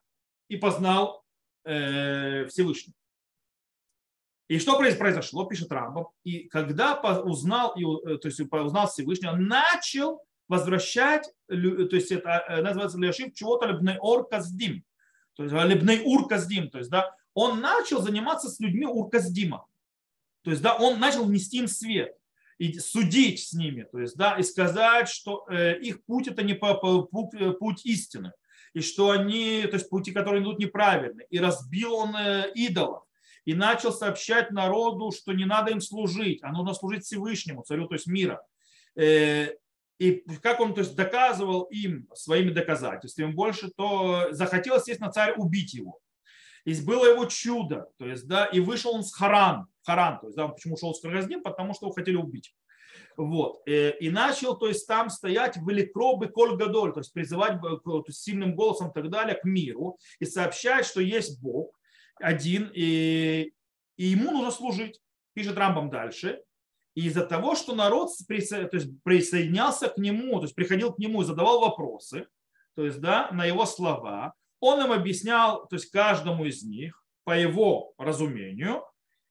и 0.48 0.56
познал 0.56 1.24
э, 1.64 2.46
Всевышнего. 2.46 2.96
И 4.48 4.58
что 4.58 4.76
произошло, 4.76 5.46
пишет 5.46 5.72
Рамбов. 5.72 6.08
И 6.24 6.48
когда 6.48 6.94
узнал, 7.24 7.74
э, 7.74 8.18
то 8.18 8.28
есть 8.28 8.40
узнал 8.40 8.86
Всевышнего, 8.88 9.32
начал 9.32 10.22
возвращать, 10.52 11.32
то 11.48 11.54
есть 11.54 12.12
это 12.12 12.44
э, 12.46 12.60
называется 12.60 12.98
лешив 12.98 13.32
чего-то 13.32 13.66
лебней 13.66 13.96
ор 13.98 14.28
каздим, 14.28 14.84
то 15.34 15.44
есть 15.44 15.54
лебней 15.54 16.02
ур 16.04 16.28
каздим, 16.28 16.68
то 16.68 16.76
есть 16.76 16.90
да, 16.90 17.10
он 17.32 17.60
начал 17.60 18.02
заниматься 18.02 18.50
с 18.50 18.60
людьми 18.60 18.84
ур 18.84 19.08
каздима, 19.08 19.66
то 20.42 20.50
есть 20.50 20.62
да, 20.62 20.74
он 20.76 21.00
начал 21.00 21.26
нести 21.26 21.56
им 21.56 21.68
свет 21.68 22.14
и 22.58 22.78
судить 22.78 23.40
с 23.40 23.54
ними, 23.54 23.86
то 23.90 23.98
есть 23.98 24.14
да, 24.16 24.36
и 24.36 24.42
сказать, 24.42 25.08
что 25.08 25.46
э, 25.48 25.78
их 25.80 26.04
путь 26.04 26.28
это 26.28 26.42
не 26.42 26.52
путь, 26.52 27.34
э, 27.34 27.88
истины, 27.88 28.32
и 28.74 28.80
что 28.80 29.10
они, 29.10 29.62
то 29.62 29.76
есть 29.76 29.88
пути, 29.88 30.12
которые 30.12 30.42
идут 30.42 30.58
неправильно, 30.58 31.22
и 31.30 31.38
разбил 31.38 31.94
он 31.94 32.14
идолов, 32.54 33.04
и 33.46 33.54
начал 33.54 33.90
сообщать 33.90 34.50
народу, 34.50 35.12
что 35.12 35.32
не 35.32 35.46
надо 35.46 35.70
им 35.70 35.80
служить, 35.80 36.40
а 36.42 36.52
нужно 36.52 36.74
служить 36.74 37.04
Всевышнему, 37.04 37.62
царю, 37.62 37.86
то 37.86 37.94
есть 37.94 38.06
мира. 38.06 38.44
И 39.98 40.24
как 40.42 40.60
он 40.60 40.74
то 40.74 40.80
есть, 40.80 40.96
доказывал 40.96 41.62
им 41.64 42.08
своими 42.14 42.50
доказательствами 42.50 43.32
больше, 43.32 43.70
то 43.70 44.28
захотел, 44.32 44.76
естественно, 44.76 45.12
царь 45.12 45.34
убить 45.36 45.74
его. 45.74 46.00
И 46.64 46.74
было 46.82 47.06
его 47.06 47.24
чудо, 47.26 47.88
то 47.98 48.06
есть, 48.06 48.26
да, 48.28 48.46
и 48.46 48.60
вышел 48.60 48.92
он 48.92 49.02
с 49.02 49.12
Харан, 49.12 49.66
Харан, 49.84 50.20
то 50.20 50.26
есть, 50.26 50.36
да, 50.36 50.48
почему 50.48 50.74
ушел 50.74 50.94
с 50.94 51.00
Каргаздим, 51.00 51.42
потому 51.42 51.74
что 51.74 51.86
его 51.86 51.94
хотели 51.94 52.16
убить. 52.16 52.54
Вот. 53.16 53.62
Э, 53.66 53.90
и 53.98 54.10
начал, 54.10 54.56
то 54.56 54.68
есть, 54.68 54.86
там 54.86 55.10
стоять 55.10 55.56
великробы 55.56 56.28
коль 56.28 56.56
гадоль, 56.56 56.92
то 56.92 57.00
есть, 57.00 57.12
призывать 57.12 57.60
то 57.60 58.04
есть, 58.06 58.22
сильным 58.22 58.54
голосом 58.54 58.90
и 58.90 58.92
так 58.92 59.10
далее 59.10 59.34
к 59.34 59.44
миру 59.44 59.98
и 60.20 60.24
сообщать, 60.24 60.86
что 60.86 61.00
есть 61.00 61.40
Бог 61.40 61.78
один, 62.16 62.70
и, 62.74 63.52
и 63.96 64.04
ему 64.04 64.30
нужно 64.30 64.50
служить. 64.50 65.00
Пишет 65.34 65.56
Рамбам 65.56 65.90
дальше. 65.90 66.42
И 66.94 67.06
из-за 67.06 67.24
того, 67.24 67.54
что 67.54 67.74
народ 67.74 68.10
присоединялся 68.28 69.88
к 69.88 69.96
нему, 69.96 70.38
то 70.38 70.42
есть 70.42 70.54
приходил 70.54 70.92
к 70.92 70.98
нему 70.98 71.22
и 71.22 71.24
задавал 71.24 71.60
вопросы, 71.60 72.26
то 72.74 72.84
есть 72.84 73.00
да, 73.00 73.30
на 73.32 73.44
его 73.44 73.64
слова, 73.66 74.34
он 74.60 74.84
им 74.84 74.92
объяснял, 74.92 75.66
то 75.68 75.76
есть 75.76 75.90
каждому 75.90 76.44
из 76.44 76.62
них 76.62 77.02
по 77.24 77.38
его 77.38 77.94
разумению, 77.98 78.84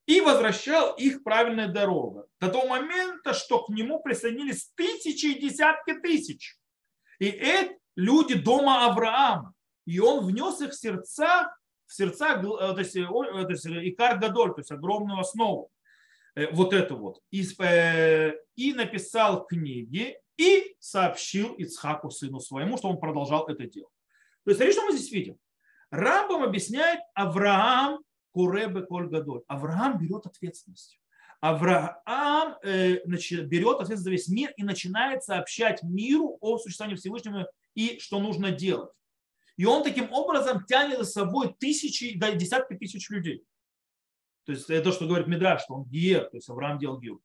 и 0.06 0.19
возвращал 0.21 0.95
их 0.95 1.24
правильная 1.24 1.67
дорога. 1.67 2.26
До 2.39 2.50
того 2.50 2.67
момента, 2.67 3.34
что 3.34 3.63
к 3.63 3.69
нему 3.69 4.02
присоединились 4.02 4.71
тысячи 4.76 5.28
и 5.28 5.39
десятки 5.39 5.93
тысяч. 5.93 6.58
И 7.19 7.28
это 7.28 7.76
люди 7.95 8.36
дома 8.36 8.88
Авраама. 8.88 9.54
И 9.86 10.00
он 10.00 10.26
внес 10.26 10.60
их 10.62 10.71
в 10.71 10.76
сердца, 10.76 11.56
в 11.86 11.93
сердца, 11.93 12.39
э, 12.39 12.41
то 12.41 12.80
есть, 12.80 12.95
э, 12.95 13.06
то 13.06 13.50
есть 13.50 13.65
Икар 13.67 14.19
Гадоль, 14.19 14.54
то 14.54 14.62
есть 14.62 14.71
огромную 14.71 15.19
основу. 15.19 15.69
Э, 16.36 16.52
вот 16.52 16.74
это 16.74 16.96
вот. 16.96 17.22
И, 17.32 17.46
э, 17.60 18.34
и 18.56 18.74
написал 18.74 19.46
книги 19.46 20.17
и 20.38 20.76
сообщил 20.80 21.54
Ицхаку, 21.54 22.10
сыну 22.10 22.39
своему, 22.39 22.78
что 22.78 22.89
он 22.89 23.00
продолжал 23.00 23.48
это 23.48 23.65
делать. 23.65 23.94
То 24.44 24.52
есть, 24.52 24.58
смотри, 24.58 24.74
что 24.74 24.86
мы 24.86 24.98
здесь 24.98 25.12
видим. 25.12 25.38
Рамбам 25.91 26.44
объясняет 26.44 27.02
Авраам 27.13 28.00
Куребе 28.32 28.82
Коль 28.84 29.08
Гадоль. 29.08 29.44
Авраам 29.48 29.98
берет 29.98 30.26
ответственность. 30.26 31.00
Авраам 31.41 32.58
э, 32.63 33.02
значит, 33.06 33.48
берет 33.48 33.80
ответственность 33.80 34.04
за 34.04 34.12
весь 34.12 34.28
мир 34.30 34.54
и 34.58 34.63
начинает 34.63 35.24
сообщать 35.24 35.84
миру 35.84 36.38
о 36.39 36.58
существовании 36.58 36.98
Всевышнего 36.98 37.52
и 37.76 38.00
что 38.00 38.20
нужно 38.20 38.52
делать. 38.52 38.91
И 39.58 39.65
он 39.65 39.84
таким 39.84 40.12
образом 40.13 40.65
тянет 40.65 41.00
за 41.00 41.06
собой 41.06 41.54
тысячи, 41.60 42.17
да, 42.17 42.32
десятки 42.32 42.76
тысяч 42.76 43.10
людей. 43.10 43.44
То 44.45 44.54
есть 44.54 44.69
это 44.69 44.86
то, 44.86 44.91
что 44.91 45.06
говорит 45.06 45.27
Медраж, 45.27 45.62
что 45.63 45.75
он 45.75 45.86
гиер, 45.86 46.25
то 46.25 46.38
есть 46.38 46.49
Авраам 46.49 46.80
делал 46.80 46.99
гиер. 46.99 47.17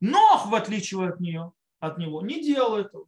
Нох, 0.00 0.46
в 0.46 0.54
отличие 0.54 1.08
от 1.08 1.20
нее, 1.20 1.52
от 1.78 1.98
него, 1.98 2.22
не 2.22 2.42
делал 2.42 2.76
этого. 2.76 3.06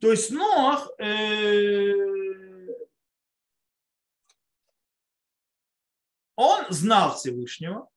То 0.00 0.10
есть 0.10 0.30
Нох 0.30 0.90
э, 0.98 1.94
он 6.36 6.64
знал 6.70 7.14
Всевышнего, 7.14 7.88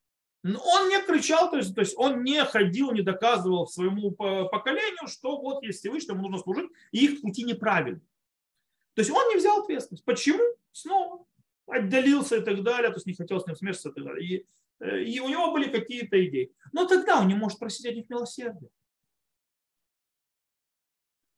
но 0.44 0.60
он 0.60 0.88
не 0.88 1.02
кричал, 1.02 1.50
то 1.50 1.56
есть, 1.56 1.74
то 1.74 1.80
есть 1.80 1.94
он 1.98 2.22
не 2.22 2.44
ходил, 2.44 2.92
не 2.92 3.02
доказывал 3.02 3.66
своему 3.66 4.12
поколению, 4.12 5.08
что 5.08 5.40
вот 5.40 5.62
есть 5.64 5.80
Всевышний, 5.80 6.14
ему 6.14 6.22
нужно 6.22 6.38
служить, 6.38 6.70
и 6.92 7.04
их 7.06 7.20
пути 7.20 7.42
неправильны. 7.42 8.00
То 8.94 9.00
есть 9.00 9.10
он 9.10 9.28
не 9.28 9.36
взял 9.36 9.62
ответственность. 9.62 10.04
Почему? 10.04 10.42
Снова 10.72 11.24
отдалился 11.66 12.36
и 12.36 12.40
так 12.40 12.62
далее, 12.62 12.90
то 12.90 12.96
есть 12.96 13.06
не 13.06 13.14
хотел 13.14 13.40
с 13.40 13.46
ним 13.46 13.56
смешиваться 13.56 13.90
и 13.90 13.92
так 13.92 14.04
далее. 14.04 14.46
И 14.80 15.20
у 15.20 15.28
него 15.28 15.52
были 15.52 15.70
какие-то 15.70 16.24
идеи. 16.26 16.54
Но 16.72 16.86
тогда 16.86 17.20
он 17.20 17.28
не 17.28 17.34
может 17.34 17.58
просить 17.58 17.86
от 17.86 17.94
них 17.94 18.08
милосердия. 18.08 18.68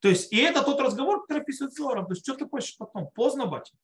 То 0.01 0.09
есть, 0.09 0.33
и 0.33 0.39
это 0.39 0.63
тот 0.63 0.81
разговор, 0.81 1.23
который 1.23 1.43
описывает 1.43 1.75
Зором. 1.75 2.07
То 2.07 2.13
есть, 2.13 2.23
что 2.25 2.35
ты 2.35 2.49
хочешь 2.49 2.77
потом? 2.79 3.11
Поздно, 3.11 3.47
батя. 3.47 3.77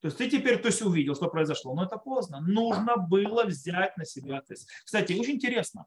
То 0.00 0.06
есть, 0.06 0.18
ты 0.18 0.30
теперь 0.30 0.60
то 0.60 0.68
есть, 0.68 0.82
увидел, 0.82 1.14
что 1.14 1.28
произошло, 1.28 1.74
но 1.74 1.84
это 1.84 1.96
поздно. 1.96 2.40
Нужно 2.40 2.96
было 2.96 3.44
взять 3.44 3.96
на 3.96 4.04
себя 4.04 4.38
ответственность. 4.38 4.84
Кстати, 4.84 5.12
очень 5.14 5.34
интересно. 5.34 5.86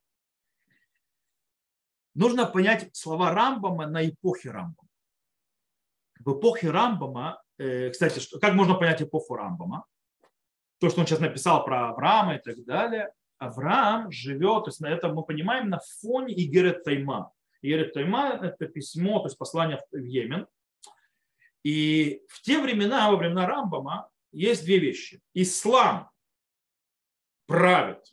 Нужно 2.15 2.45
понять 2.45 2.95
слова 2.95 3.31
Рамбама 3.31 3.87
на 3.87 4.07
эпохе 4.07 4.51
Рамбама. 4.51 4.89
В 6.19 6.39
эпохе 6.39 6.69
Рамбама, 6.69 7.41
э, 7.57 7.89
кстати, 7.89 8.21
как 8.39 8.53
можно 8.53 8.75
понять 8.75 9.01
эпоху 9.01 9.35
Рамбама? 9.35 9.85
То, 10.83 10.89
что 10.89 10.99
он 10.99 11.07
сейчас 11.07 11.21
написал 11.21 11.63
про 11.63 11.91
Авраама 11.91 12.35
и 12.35 12.39
так 12.39 12.61
далее, 12.65 13.13
Авраам 13.37 14.11
живет, 14.11 14.65
то 14.65 14.69
есть 14.69 14.81
на 14.81 14.87
этом 14.87 15.15
мы 15.15 15.23
понимаем, 15.23 15.69
на 15.69 15.79
фоне 16.01 16.33
Игерет 16.33 16.83
Тайма. 16.83 17.31
Игерет 17.61 17.93
Тайма– 17.93 18.37
это 18.41 18.67
письмо, 18.67 19.19
то 19.19 19.27
есть 19.27 19.37
послание 19.37 19.81
в 19.93 19.97
Йемен. 19.97 20.45
И 21.63 22.21
в 22.27 22.41
те 22.41 22.61
времена, 22.61 23.09
во 23.09 23.15
времена 23.15 23.47
Рамбама, 23.47 24.09
есть 24.33 24.65
две 24.65 24.77
вещи. 24.77 25.21
Ислам 25.33 26.11
правит, 27.45 28.03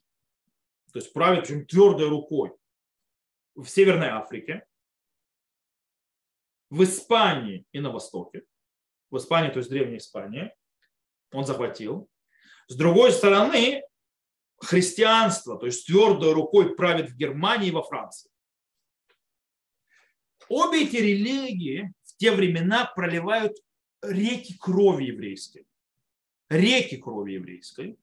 то 0.93 1.01
есть 1.01 1.13
правит 1.13 1.49
причем 1.49 1.67
твердой 1.67 2.09
рукой 2.09 2.53
в 3.57 3.67
Северной 3.67 4.11
Африке, 4.11 4.65
в 6.71 6.85
Испании 6.85 7.67
и 7.73 7.81
на 7.81 7.91
Востоке. 7.91 8.45
В 9.11 9.17
Испании, 9.17 9.51
то 9.51 9.59
есть 9.59 9.71
Древняя 9.71 9.99
Испания, 9.99 10.55
он 11.33 11.45
захватил. 11.45 12.09
С 12.71 12.77
другой 12.77 13.11
стороны, 13.11 13.83
христианство, 14.61 15.59
то 15.59 15.67
есть 15.67 15.87
твердой 15.87 16.33
рукой 16.33 16.77
правит 16.77 17.11
в 17.11 17.17
Германии 17.17 17.71
и 17.71 17.73
во 17.73 17.83
Франции. 17.83 18.31
Обе 20.49 20.85
эти 20.85 20.95
религии 20.95 21.93
в 22.05 22.17
те 22.17 22.31
времена 22.31 22.85
проливают 22.95 23.57
реки 24.03 24.57
крови 24.57 25.07
еврейской. 25.07 25.67
Реки 26.49 26.97
крови 26.97 27.33
еврейской. 27.33 27.99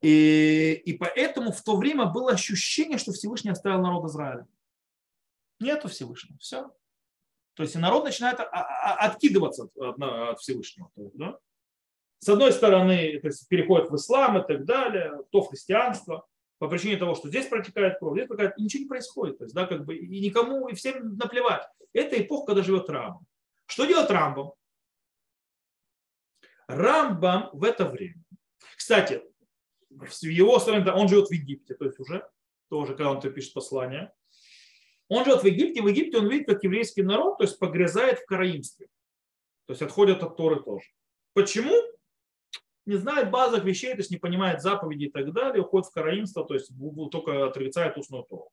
И, 0.00 0.80
и 0.86 0.96
поэтому 0.96 1.52
в 1.52 1.62
то 1.62 1.76
время 1.76 2.06
было 2.06 2.32
ощущение, 2.32 2.96
что 2.96 3.12
Всевышний 3.12 3.50
оставил 3.50 3.82
народ 3.82 4.06
Израиля. 4.06 4.48
Нету 5.58 5.88
Всевышнего. 5.88 6.38
Все. 6.38 6.72
То 7.52 7.64
есть 7.64 7.74
и 7.74 7.78
народ 7.78 8.04
начинает 8.04 8.38
откидываться 8.40 9.64
от, 9.64 10.02
от 10.02 10.40
Всевышнего. 10.40 10.90
Да? 10.96 11.38
С 12.20 12.28
одной 12.28 12.52
стороны, 12.52 13.18
то 13.18 13.28
есть 13.28 13.48
переходит 13.48 13.90
в 13.90 13.96
ислам 13.96 14.38
и 14.38 14.46
так 14.46 14.64
далее, 14.66 15.12
то 15.30 15.40
в 15.40 15.48
христианство, 15.48 16.26
по 16.58 16.68
причине 16.68 16.98
того, 16.98 17.14
что 17.14 17.28
здесь 17.28 17.46
протекает 17.46 17.98
кровь, 17.98 18.18
здесь 18.18 18.28
протекает, 18.28 18.58
и 18.58 18.62
ничего 18.62 18.82
не 18.82 18.88
происходит. 18.88 19.38
То 19.38 19.44
есть, 19.44 19.54
да, 19.54 19.66
как 19.66 19.86
бы, 19.86 19.96
и 19.96 20.20
никому, 20.20 20.68
и 20.68 20.74
всем 20.74 21.16
наплевать. 21.16 21.66
Это 21.94 22.20
эпоха, 22.20 22.48
когда 22.48 22.62
живет 22.62 22.90
Рамбам. 22.90 23.26
Что 23.64 23.86
делает 23.86 24.10
Рамбам? 24.10 24.52
Рамбам 26.68 27.48
в 27.54 27.64
это 27.64 27.86
время. 27.86 28.22
Кстати, 28.76 29.22
в 29.88 30.22
его 30.22 30.58
стороне, 30.58 30.92
он 30.92 31.08
живет 31.08 31.28
в 31.28 31.32
Египте, 31.32 31.74
то 31.74 31.86
есть 31.86 31.98
уже, 31.98 32.28
тоже, 32.68 32.94
когда 32.94 33.12
он 33.12 33.20
пишет 33.20 33.54
послание. 33.54 34.12
Он 35.08 35.24
живет 35.24 35.42
в 35.42 35.46
Египте, 35.46 35.80
в 35.80 35.88
Египте 35.88 36.18
он 36.18 36.28
видит, 36.28 36.46
как 36.46 36.62
еврейский 36.62 37.02
народ, 37.02 37.38
то 37.38 37.44
есть 37.44 37.58
погрязает 37.58 38.20
в 38.20 38.26
караимстве. 38.26 38.88
То 39.66 39.72
есть 39.72 39.82
отходят 39.82 40.22
от 40.22 40.36
Торы 40.36 40.62
тоже. 40.62 40.86
Почему? 41.32 41.74
Не 42.90 42.96
знает 42.96 43.30
базовых 43.30 43.64
вещей, 43.64 43.92
то 43.92 43.98
есть 43.98 44.10
не 44.10 44.18
понимает 44.18 44.60
заповеди 44.60 45.04
и 45.04 45.10
так 45.10 45.32
далее, 45.32 45.62
уходит 45.62 45.88
в 45.88 45.92
караимство, 45.92 46.44
то 46.44 46.54
есть 46.54 46.70
только 47.10 47.46
отрицает 47.46 47.96
устную 47.96 48.24
Тору. 48.24 48.50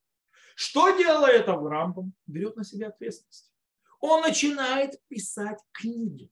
Что 0.56 0.98
делает 0.98 1.50
Авраам? 1.50 2.14
Берет 2.28 2.56
на 2.56 2.64
себя 2.64 2.88
ответственность. 2.88 3.52
Он 4.00 4.22
начинает 4.22 5.00
писать 5.08 5.60
книги. 5.72 6.30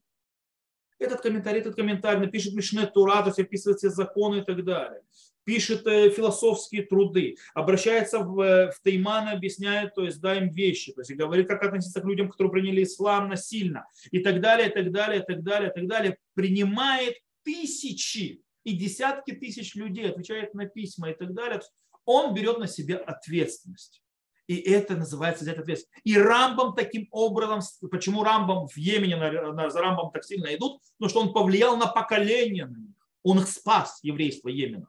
Этот 0.98 1.22
комментарий, 1.22 1.60
этот 1.60 1.76
комментарий, 1.76 2.20
напишет 2.20 2.54
Мишне 2.54 2.86
Тура, 2.86 3.22
то 3.22 3.28
есть 3.28 3.40
описывает 3.40 3.80
все 3.80 3.90
законы 3.90 4.38
и 4.40 4.42
так 4.42 4.64
далее. 4.64 5.02
Пишет 5.44 5.86
э, 5.86 6.10
философские 6.10 6.84
труды, 6.84 7.36
обращается 7.54 8.20
в, 8.20 8.40
э, 8.40 8.72
в 8.72 8.80
Тайман, 8.82 9.28
объясняет, 9.28 9.94
то 9.94 10.04
есть 10.04 10.22
да, 10.22 10.36
им 10.36 10.50
вещи, 10.50 10.94
то 10.94 11.02
есть 11.02 11.12
и 11.12 11.16
говорит, 11.16 11.48
как 11.48 11.64
относиться 11.64 12.02
к 12.02 12.06
людям, 12.06 12.30
которые 12.30 12.52
приняли 12.52 12.84
ислам 12.84 13.30
насильно, 13.30 13.88
и 14.12 14.20
так 14.20 14.42
далее, 14.42 14.70
и 14.70 14.74
так 14.74 14.92
далее, 14.92 15.22
и 15.22 15.26
так 15.26 15.44
далее, 15.44 15.70
и 15.70 15.74
так 15.74 15.88
далее. 15.88 16.18
Принимает 16.34 17.16
тысячи 17.46 18.44
и 18.66 18.74
десятки 18.74 19.32
тысяч 19.32 19.76
людей, 19.76 20.10
отвечает 20.10 20.54
на 20.54 20.66
письма 20.66 21.12
и 21.12 21.14
так 21.14 21.34
далее. 21.34 21.62
Он 22.04 22.34
берет 22.34 22.58
на 22.58 22.68
себя 22.68 22.98
ответственность. 22.98 24.02
И 24.48 24.58
это 24.58 24.96
называется 24.96 25.44
взять 25.44 25.58
ответственность. 25.58 26.02
И 26.04 26.18
Рамбам 26.18 26.76
таким 26.76 27.08
образом, 27.12 27.62
почему 27.90 28.24
Рамбам 28.24 28.68
в 28.68 28.78
Йемене 28.78 29.16
на, 29.16 29.54
на, 29.54 29.70
за 29.70 29.82
Рамбам 29.82 30.12
так 30.12 30.24
сильно 30.24 30.54
идут? 30.54 30.82
Потому 30.98 31.10
что 31.10 31.22
он 31.22 31.34
повлиял 31.34 31.78
на 31.78 31.88
поколение 31.88 32.66
на 32.66 32.78
них. 32.78 32.96
Он 33.24 33.40
их 33.40 33.48
спас, 33.48 34.00
еврейство 34.04 34.50
Йемена, 34.50 34.88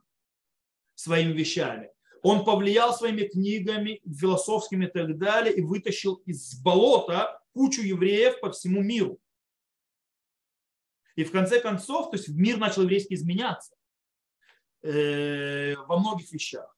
своими 0.95 1.33
вещами. 1.33 1.89
Он 2.23 2.45
повлиял 2.45 2.93
своими 2.93 3.23
книгами, 3.23 4.01
философскими 4.05 4.87
и 4.87 4.89
так 4.91 5.17
далее, 5.17 5.55
и 5.55 5.63
вытащил 5.63 6.15
из 6.27 6.61
болота 6.61 7.41
кучу 7.55 7.81
евреев 7.81 8.41
по 8.41 8.51
всему 8.51 8.83
миру. 8.83 9.19
И 11.17 11.25
в 11.25 11.33
конце 11.33 11.61
концов, 11.61 12.11
то 12.11 12.17
есть 12.17 12.29
мир 12.29 12.59
начал 12.59 12.83
еврейский 12.83 13.15
изменяться 13.15 13.75
э, 14.83 15.75
во 15.75 15.99
многих 15.99 16.31
вещах. 16.31 16.77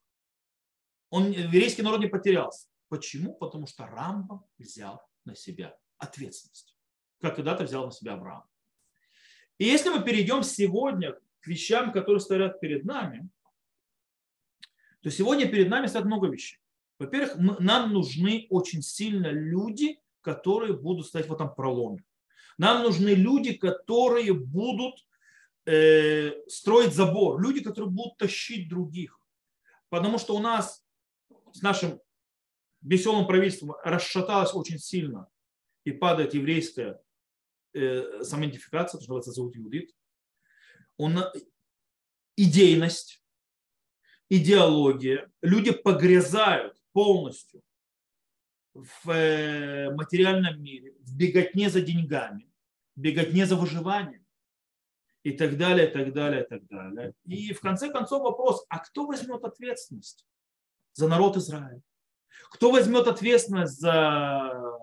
Он, 1.11 1.31
еврейский 1.31 1.83
народ 1.83 2.01
не 2.01 2.07
потерялся. 2.07 2.68
Почему? 2.88 3.35
Потому 3.35 3.66
что 3.66 3.87
Рамбам 3.87 4.46
взял 4.59 5.03
на 5.24 5.35
себя 5.35 5.77
ответственность, 5.98 6.77
как 7.20 7.37
когда-то 7.37 7.64
взял 7.64 7.85
на 7.85 7.90
себя 7.90 8.14
Авраам. 8.14 8.44
И 9.59 9.64
если 9.64 9.90
мы 9.90 10.05
перейдем 10.05 10.44
сегодня 10.44 11.18
к 11.40 11.46
вещам, 11.46 11.92
которые 11.92 12.20
стоят 12.20 12.61
перед 12.61 12.85
нами, 12.85 13.29
то 15.03 15.11
сегодня 15.11 15.51
перед 15.51 15.68
нами 15.68 15.87
стоят 15.87 16.07
много 16.07 16.29
вещей. 16.29 16.59
Во-первых, 16.98 17.37
нам 17.37 17.92
нужны 17.92 18.46
очень 18.51 18.83
сильно 18.83 19.29
люди, 19.29 20.01
которые 20.20 20.77
будут 20.77 21.07
стоять 21.07 21.29
в 21.29 21.35
этом 21.35 21.55
проломе. 21.55 22.05
Нам 22.59 22.83
нужны 22.83 23.11
люди, 23.11 23.55
которые 23.55 24.35
будут 24.35 25.07
э, 25.64 26.33
строить 26.49 26.92
забор, 26.92 27.40
люди, 27.40 27.62
которые 27.62 27.90
будут 27.90 28.18
тащить 28.18 28.68
других. 28.68 29.21
Потому 29.88 30.18
что 30.18 30.37
у 30.37 30.40
нас 30.40 30.85
с 31.53 31.62
нашим 31.62 32.01
веселым 32.83 33.27
правительством 33.27 33.75
расшаталось 33.85 34.55
очень 34.55 34.79
сильно 34.79 35.29
и 35.85 35.92
падает 35.92 36.35
еврейская 36.35 37.01
э, 37.75 38.23
самоидентификация, 38.23 39.01
что 39.01 39.12
называется 39.12 39.33
зовут 39.33 39.57
иудит, 39.57 39.94
он, 40.97 41.16
идейность, 42.37 43.23
идеология, 44.29 45.31
люди 45.42 45.71
погрязают 45.71 46.77
полностью 46.92 47.62
в 48.75 49.11
э, 49.11 49.90
материальном 49.94 50.62
мире, 50.62 50.94
в 51.01 51.16
беготне 51.16 51.71
за 51.71 51.81
деньгами, 51.81 52.47
беготне 52.98 53.46
за 53.46 53.56
выживанием 53.56 54.24
и 55.22 55.32
так 55.32 55.56
далее, 55.56 55.87
так 55.87 56.12
далее, 56.12 56.44
так 56.44 56.66
далее. 56.66 57.14
И 57.24 57.52
в 57.52 57.61
конце 57.61 57.90
концов 57.90 58.22
вопрос, 58.22 58.64
а 58.68 58.78
кто 58.78 59.06
возьмет 59.06 59.44
ответственность 59.44 60.26
за 60.94 61.08
народ 61.08 61.37
Израиля? 61.37 61.80
Кто 62.50 62.70
возьмет 62.70 63.06
ответственность 63.06 63.78
за 63.80 64.78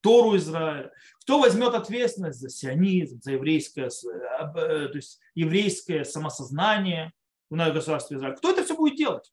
Тору 0.00 0.36
Израиля? 0.36 0.92
Кто 1.20 1.38
возьмет 1.40 1.74
ответственность 1.74 2.40
за 2.40 2.48
сионизм, 2.48 3.20
за 3.20 3.32
еврейское, 3.32 3.88
э, 3.88 4.88
то 4.88 4.92
есть 4.94 5.20
еврейское 5.34 6.04
самосознание 6.04 7.12
в 7.50 7.56
государстве 7.56 8.16
Израиля? 8.16 8.36
Кто 8.36 8.50
это 8.50 8.64
все 8.64 8.76
будет 8.76 8.96
делать? 8.96 9.32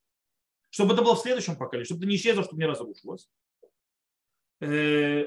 Чтобы 0.70 0.94
это 0.94 1.02
было 1.02 1.16
в 1.16 1.20
следующем 1.20 1.58
поколении, 1.58 1.86
чтобы 1.86 2.02
это 2.02 2.10
не 2.10 2.16
исчезло, 2.16 2.44
чтобы 2.44 2.62
не 2.62 2.68
разрушилось. 2.68 3.30
Э, 4.60 5.26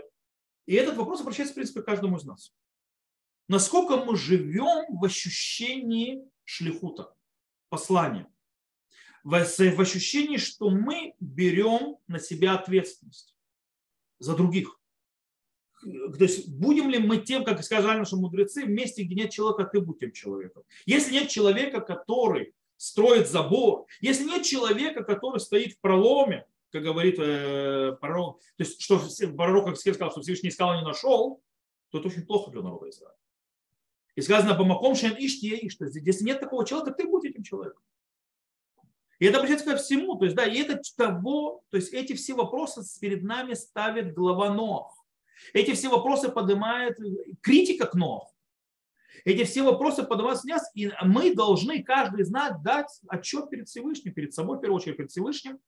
и 0.66 0.74
этот 0.74 0.96
вопрос 0.96 1.20
обращается, 1.20 1.52
в 1.52 1.56
принципе, 1.56 1.82
к 1.82 1.86
каждому 1.86 2.16
из 2.16 2.24
нас. 2.24 2.52
Насколько 3.48 3.98
мы 3.98 4.16
живем 4.16 4.86
в 4.98 5.04
ощущении 5.04 6.22
шлихута, 6.44 7.14
послания 7.68 8.28
в 9.24 9.80
ощущении, 9.80 10.36
что 10.36 10.70
мы 10.70 11.14
берем 11.18 11.96
на 12.06 12.18
себя 12.18 12.54
ответственность 12.54 13.34
за 14.18 14.36
других. 14.36 14.78
То 15.82 16.24
есть 16.24 16.48
будем 16.48 16.88
ли 16.88 16.98
мы 16.98 17.18
тем, 17.18 17.44
как 17.44 17.62
сказали 17.62 17.98
наши 17.98 18.16
мудрецы, 18.16 18.64
в 18.64 18.68
месте, 18.68 19.02
где 19.02 19.14
нет 19.14 19.30
человека, 19.30 19.64
ты 19.64 19.80
будь 19.80 19.98
тем 19.98 20.12
человеком. 20.12 20.62
Если 20.86 21.12
нет 21.12 21.28
человека, 21.28 21.80
который 21.80 22.54
строит 22.76 23.28
забор, 23.28 23.86
если 24.00 24.24
нет 24.24 24.44
человека, 24.44 25.02
который 25.04 25.40
стоит 25.40 25.72
в 25.72 25.80
проломе, 25.80 26.46
как 26.70 26.82
говорит 26.82 27.16
э, 27.18 27.96
пророк, 28.00 28.40
то 28.40 28.64
есть 28.64 28.80
что 28.80 29.00
пророк, 29.36 29.66
как 29.66 29.76
сказал, 29.76 30.10
что 30.10 30.22
Всевышний 30.22 30.48
искал 30.48 30.74
и 30.74 30.78
не 30.78 30.84
нашел, 30.84 31.42
то 31.90 31.98
это 31.98 32.08
очень 32.08 32.26
плохо 32.26 32.50
для 32.50 32.62
народа 32.62 32.90
Израиля. 32.90 33.16
И 34.14 34.22
сказано, 34.22 34.54
Бамаком 34.54 34.94
Шен 34.94 35.14
Иш, 35.18 35.38
то 35.76 35.84
есть 35.84 35.96
если 35.96 36.24
нет 36.24 36.40
такого 36.40 36.64
человека, 36.66 36.92
ты 36.92 37.08
будь 37.08 37.24
этим 37.24 37.42
человеком. 37.42 37.82
И 39.18 39.26
это 39.26 39.38
обращается 39.38 39.70
ко 39.70 39.76
всему. 39.76 40.16
То 40.16 40.24
есть, 40.24 40.36
да, 40.36 40.44
и 40.44 40.58
это 40.58 40.80
того, 40.96 41.62
то 41.70 41.76
есть 41.76 41.92
эти 41.92 42.14
все 42.14 42.34
вопросы 42.34 42.82
перед 43.00 43.22
нами 43.22 43.54
ставит 43.54 44.14
глава 44.14 44.52
Нох. 44.52 45.04
Эти 45.52 45.72
все 45.72 45.88
вопросы 45.88 46.28
поднимает 46.28 46.98
критика 47.40 47.86
к 47.86 47.94
Нох. 47.94 48.32
Эти 49.24 49.44
все 49.44 49.62
вопросы 49.62 50.02
поднимаются 50.02 50.46
нас, 50.48 50.70
и 50.74 50.92
мы 51.02 51.34
должны, 51.34 51.82
каждый 51.82 52.22
из 52.22 52.30
нас, 52.30 52.60
дать 52.62 53.00
отчет 53.08 53.48
перед 53.48 53.68
Всевышним, 53.68 54.12
перед 54.12 54.34
собой, 54.34 54.58
в 54.58 54.60
первую 54.60 54.76
очередь, 54.76 54.96
перед 54.96 55.10
Всевышним. 55.10 55.58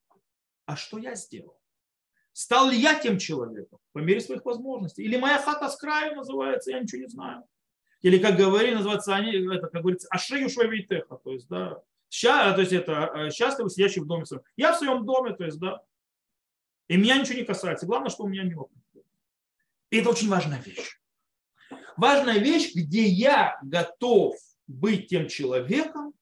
А 0.67 0.77
что 0.77 0.99
я 0.99 1.15
сделал? 1.15 1.59
Стал 2.33 2.69
ли 2.69 2.77
я 2.77 2.99
тем 3.01 3.19
человеком 3.19 3.79
по 3.93 4.01
мере 4.01 4.21
своих 4.21 4.45
возможностей? 4.45 5.03
Или 5.05 5.17
моя 5.17 5.39
хата 5.39 5.69
с 5.69 5.77
краю 5.77 6.17
называется, 6.17 6.73
я 6.73 6.81
ничего 6.81 7.01
не 7.03 7.09
знаю. 7.09 7.45
Или, 8.03 8.19
как 8.19 8.37
говорили, 8.37 8.75
называется 8.75 9.15
они, 9.15 9.33
это, 9.33 9.69
как 9.69 9.83
говорится, 9.83 10.09
ашею 10.11 10.49
швавейтеха, 10.49 11.17
то 11.17 11.33
есть, 11.33 11.49
да, 11.49 11.83
Ща, 12.09 12.53
то 12.53 12.61
есть 12.61 12.73
это 12.73 13.11
э, 13.15 13.31
счастливый, 13.31 13.71
сидящий 13.71 14.01
в 14.01 14.07
доме 14.07 14.27
своем. 14.27 14.43
Я 14.57 14.73
в 14.73 14.79
своем 14.79 15.05
доме, 15.05 15.35
то 15.35 15.45
есть, 15.45 15.59
да. 15.59 15.83
И 16.89 16.97
меня 16.97 17.19
ничего 17.19 17.39
не 17.39 17.45
касается. 17.45 17.87
Главное, 17.87 18.11
что 18.11 18.25
у 18.25 18.29
меня 18.29 18.45
мимо 18.45 18.69
И 19.91 19.99
это 19.99 20.11
очень 20.11 20.29
важная 20.29 20.63
вещь. 20.63 21.01
Важная 21.97 22.39
вещь, 22.39 22.75
где 22.75 23.05
я 23.07 23.59
готов 23.63 24.37
быть 24.67 25.09
тем 25.09 25.29
человеком, 25.29 26.15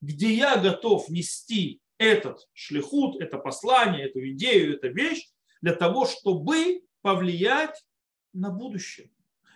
где 0.00 0.32
я 0.32 0.56
готов 0.56 1.08
нести 1.08 1.80
этот 1.98 2.48
шлихут, 2.52 3.20
это 3.20 3.38
послание, 3.38 4.08
эту 4.08 4.28
идею, 4.30 4.76
эту 4.76 4.92
вещь 4.92 5.28
для 5.60 5.74
того, 5.74 6.06
чтобы 6.06 6.82
повлиять 7.00 7.84
на 8.32 8.50
будущее. 8.50 9.10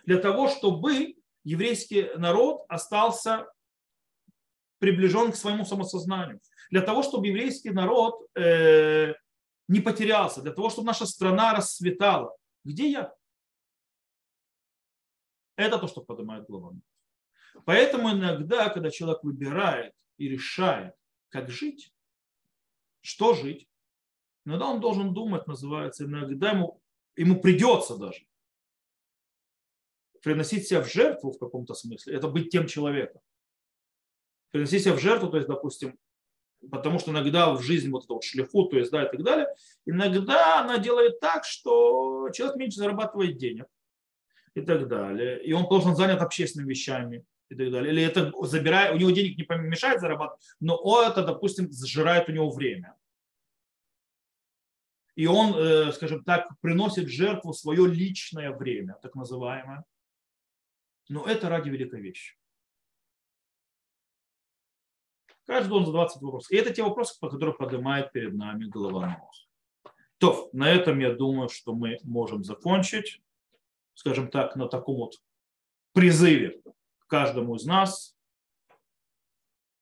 Для 0.05 0.17
того, 0.17 0.47
чтобы 0.47 1.16
еврейский 1.47 2.11
народ 2.17 2.65
остался 2.67 3.47
приближен 4.79 5.31
к 5.31 5.35
своему 5.35 5.63
самосознанию. 5.63 6.41
Для 6.69 6.81
того, 6.81 7.03
чтобы 7.03 7.27
еврейский 7.27 7.69
народ 7.69 8.27
э, 8.35 9.13
не 9.69 9.79
потерялся, 9.79 10.41
для 10.41 10.51
того, 10.51 10.69
чтобы 10.69 10.87
наша 10.87 11.05
страна 11.05 11.53
расцветала. 11.53 12.35
Где 12.65 12.91
я? 12.91 13.13
Это 15.55 15.79
то, 15.79 15.87
что 15.87 16.01
поднимает 16.01 16.45
главу. 16.47 16.81
Поэтому 17.65 18.11
иногда, 18.11 18.69
когда 18.69 18.91
человек 18.91 19.23
выбирает 19.23 19.93
и 20.17 20.27
решает, 20.27 20.93
как 21.29 21.49
жить, 21.49 21.93
что 23.01 23.33
жить, 23.33 23.67
иногда 24.45 24.67
он 24.67 24.81
должен 24.81 25.13
думать, 25.13 25.47
называется, 25.47 26.03
иногда 26.03 26.51
ему, 26.51 26.81
ему 27.15 27.41
придется 27.41 27.97
даже 27.97 28.27
приносить 30.21 30.67
себя 30.67 30.81
в 30.81 30.91
жертву 30.91 31.31
в 31.31 31.39
каком-то 31.39 31.73
смысле, 31.73 32.15
это 32.15 32.27
быть 32.27 32.49
тем 32.49 32.67
человеком 32.67 33.21
принести 34.51 34.79
себя 34.79 34.93
в 34.93 34.99
жертву, 34.99 35.29
то 35.29 35.37
есть, 35.37 35.47
допустим, 35.47 35.97
потому 36.71 36.99
что 36.99 37.11
иногда 37.11 37.53
в 37.53 37.61
жизни 37.61 37.89
вот 37.89 38.05
это 38.05 38.13
вот 38.13 38.23
шлифу, 38.23 38.65
то 38.65 38.77
есть, 38.77 38.91
да, 38.91 39.05
и 39.05 39.09
так 39.09 39.23
далее, 39.23 39.47
иногда 39.85 40.61
она 40.61 40.77
делает 40.77 41.19
так, 41.19 41.45
что 41.45 42.29
человек 42.31 42.57
меньше 42.57 42.77
зарабатывает 42.77 43.37
денег 43.37 43.67
и 44.55 44.61
так 44.61 44.87
далее, 44.87 45.43
и 45.43 45.53
он 45.53 45.67
должен 45.67 45.95
занят 45.95 46.21
общественными 46.21 46.69
вещами 46.69 47.25
и 47.49 47.55
так 47.55 47.71
далее, 47.71 47.93
или 47.93 48.03
это 48.03 48.31
забирает, 48.45 48.95
у 48.95 48.97
него 48.97 49.11
денег 49.11 49.37
не 49.37 49.43
помешает 49.43 50.01
зарабатывать, 50.01 50.43
но 50.59 51.03
это, 51.03 51.23
допустим, 51.23 51.71
сжирает 51.71 52.27
у 52.29 52.31
него 52.31 52.49
время. 52.49 52.95
И 55.15 55.25
он, 55.25 55.55
э, 55.55 55.91
скажем 55.93 56.23
так, 56.23 56.47
приносит 56.61 57.07
жертву 57.07 57.51
свое 57.51 57.87
личное 57.87 58.51
время, 58.51 58.99
так 59.01 59.15
называемое. 59.15 59.83
Но 61.09 61.25
это 61.25 61.49
ради 61.49 61.69
великой 61.69 62.01
вещи. 62.01 62.35
Каждый 65.45 65.69
должен 65.69 65.87
задаваться 65.87 66.19
вопросом. 66.19 66.55
И 66.55 66.59
это 66.59 66.73
те 66.73 66.83
вопросы, 66.83 67.17
которые 67.19 67.55
поднимает 67.55 68.11
перед 68.11 68.33
нами 68.33 68.65
голова 68.65 69.17
То, 70.17 70.49
на 70.51 70.69
этом 70.69 70.99
я 70.99 71.13
думаю, 71.13 71.47
что 71.47 71.73
мы 71.73 71.99
можем 72.03 72.43
закончить. 72.43 73.21
скажем 73.93 74.29
так, 74.29 74.55
на 74.55 74.67
таком 74.67 74.97
вот 74.97 75.13
призыве 75.93 76.61
к 76.99 77.07
каждому 77.07 77.55
из 77.55 77.65
нас. 77.65 78.15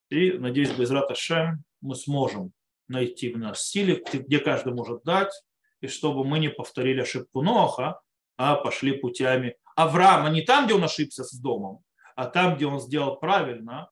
И, 0.10 0.32
надеюсь, 0.34 0.72
без 0.72 0.90
Раташем 0.90 1.66
мы 1.82 1.96
сможем 1.96 2.54
найти 2.88 3.34
в 3.34 3.38
нас 3.38 3.68
силе, 3.68 4.02
где 4.14 4.40
каждый 4.40 4.74
может 4.74 5.04
дать, 5.04 5.34
и 5.82 5.88
чтобы 5.88 6.24
мы 6.24 6.40
не 6.40 6.50
повторили 6.50 7.02
ошибку 7.02 7.42
Ноха, 7.42 8.00
а 8.38 8.56
пошли 8.56 8.94
путями 8.98 9.58
Авраама 9.76 10.30
не 10.30 10.42
там, 10.42 10.66
где 10.66 10.74
он 10.74 10.84
ошибся 10.84 11.24
с 11.24 11.34
домом, 11.34 11.84
а 12.16 12.26
там, 12.26 12.56
где 12.56 12.66
он 12.66 12.80
сделал 12.80 13.18
правильно, 13.18 13.90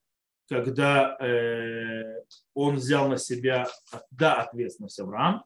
когда 0.48 1.16
э, 1.20 2.22
он 2.54 2.76
взял 2.76 3.08
на 3.08 3.18
себя 3.18 3.66
да, 4.10 4.34
ответственность 4.42 4.98
Авраам 4.98 5.44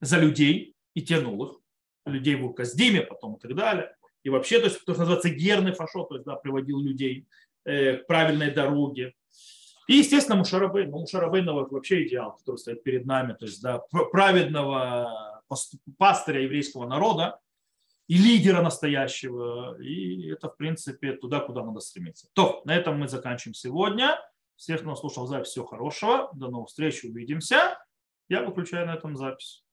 за 0.00 0.18
людей 0.18 0.74
и 0.94 1.02
тянул 1.02 1.44
их, 1.44 1.60
людей 2.04 2.36
в 2.36 2.44
Указдиме 2.44 3.02
потом 3.02 3.34
и 3.34 3.40
так 3.40 3.54
далее. 3.54 3.96
И 4.22 4.28
вообще, 4.28 4.58
то 4.58 4.66
есть, 4.66 4.84
то, 4.84 4.92
что 4.92 5.02
называется 5.02 5.30
герный 5.30 5.72
фашот, 5.72 6.08
то 6.08 6.14
есть, 6.16 6.26
да, 6.26 6.34
приводил 6.36 6.80
людей 6.80 7.26
э, 7.64 7.98
к 7.98 8.06
правильной 8.06 8.50
дороге. 8.50 9.14
И, 9.86 9.98
естественно, 9.98 10.36
Мушарабейн. 10.36 10.90
Ну, 10.90 11.00
Мушарабейн 11.00 11.46
вообще 11.46 12.06
идеал, 12.06 12.36
который 12.36 12.56
стоит 12.56 12.82
перед 12.82 13.06
нами, 13.06 13.34
то 13.34 13.46
есть, 13.46 13.62
да, 13.62 13.78
праведного 14.10 15.42
пастыря 15.96 16.40
еврейского 16.40 16.88
народа 16.88 17.38
и 18.06 18.16
лидера 18.16 18.62
настоящего. 18.62 19.80
И 19.80 20.30
это, 20.30 20.48
в 20.48 20.56
принципе, 20.56 21.12
туда, 21.12 21.40
куда 21.40 21.64
надо 21.64 21.80
стремиться. 21.80 22.28
То, 22.32 22.62
на 22.64 22.74
этом 22.74 22.98
мы 22.98 23.08
заканчиваем 23.08 23.54
сегодня. 23.54 24.18
Всех, 24.56 24.80
кто 24.80 24.94
слушал 24.96 25.26
запись, 25.26 25.48
всего 25.48 25.66
хорошего. 25.66 26.30
До 26.32 26.48
новых 26.48 26.68
встреч, 26.68 27.04
увидимся. 27.04 27.78
Я 28.28 28.42
выключаю 28.42 28.86
на 28.86 28.94
этом 28.94 29.16
запись. 29.16 29.65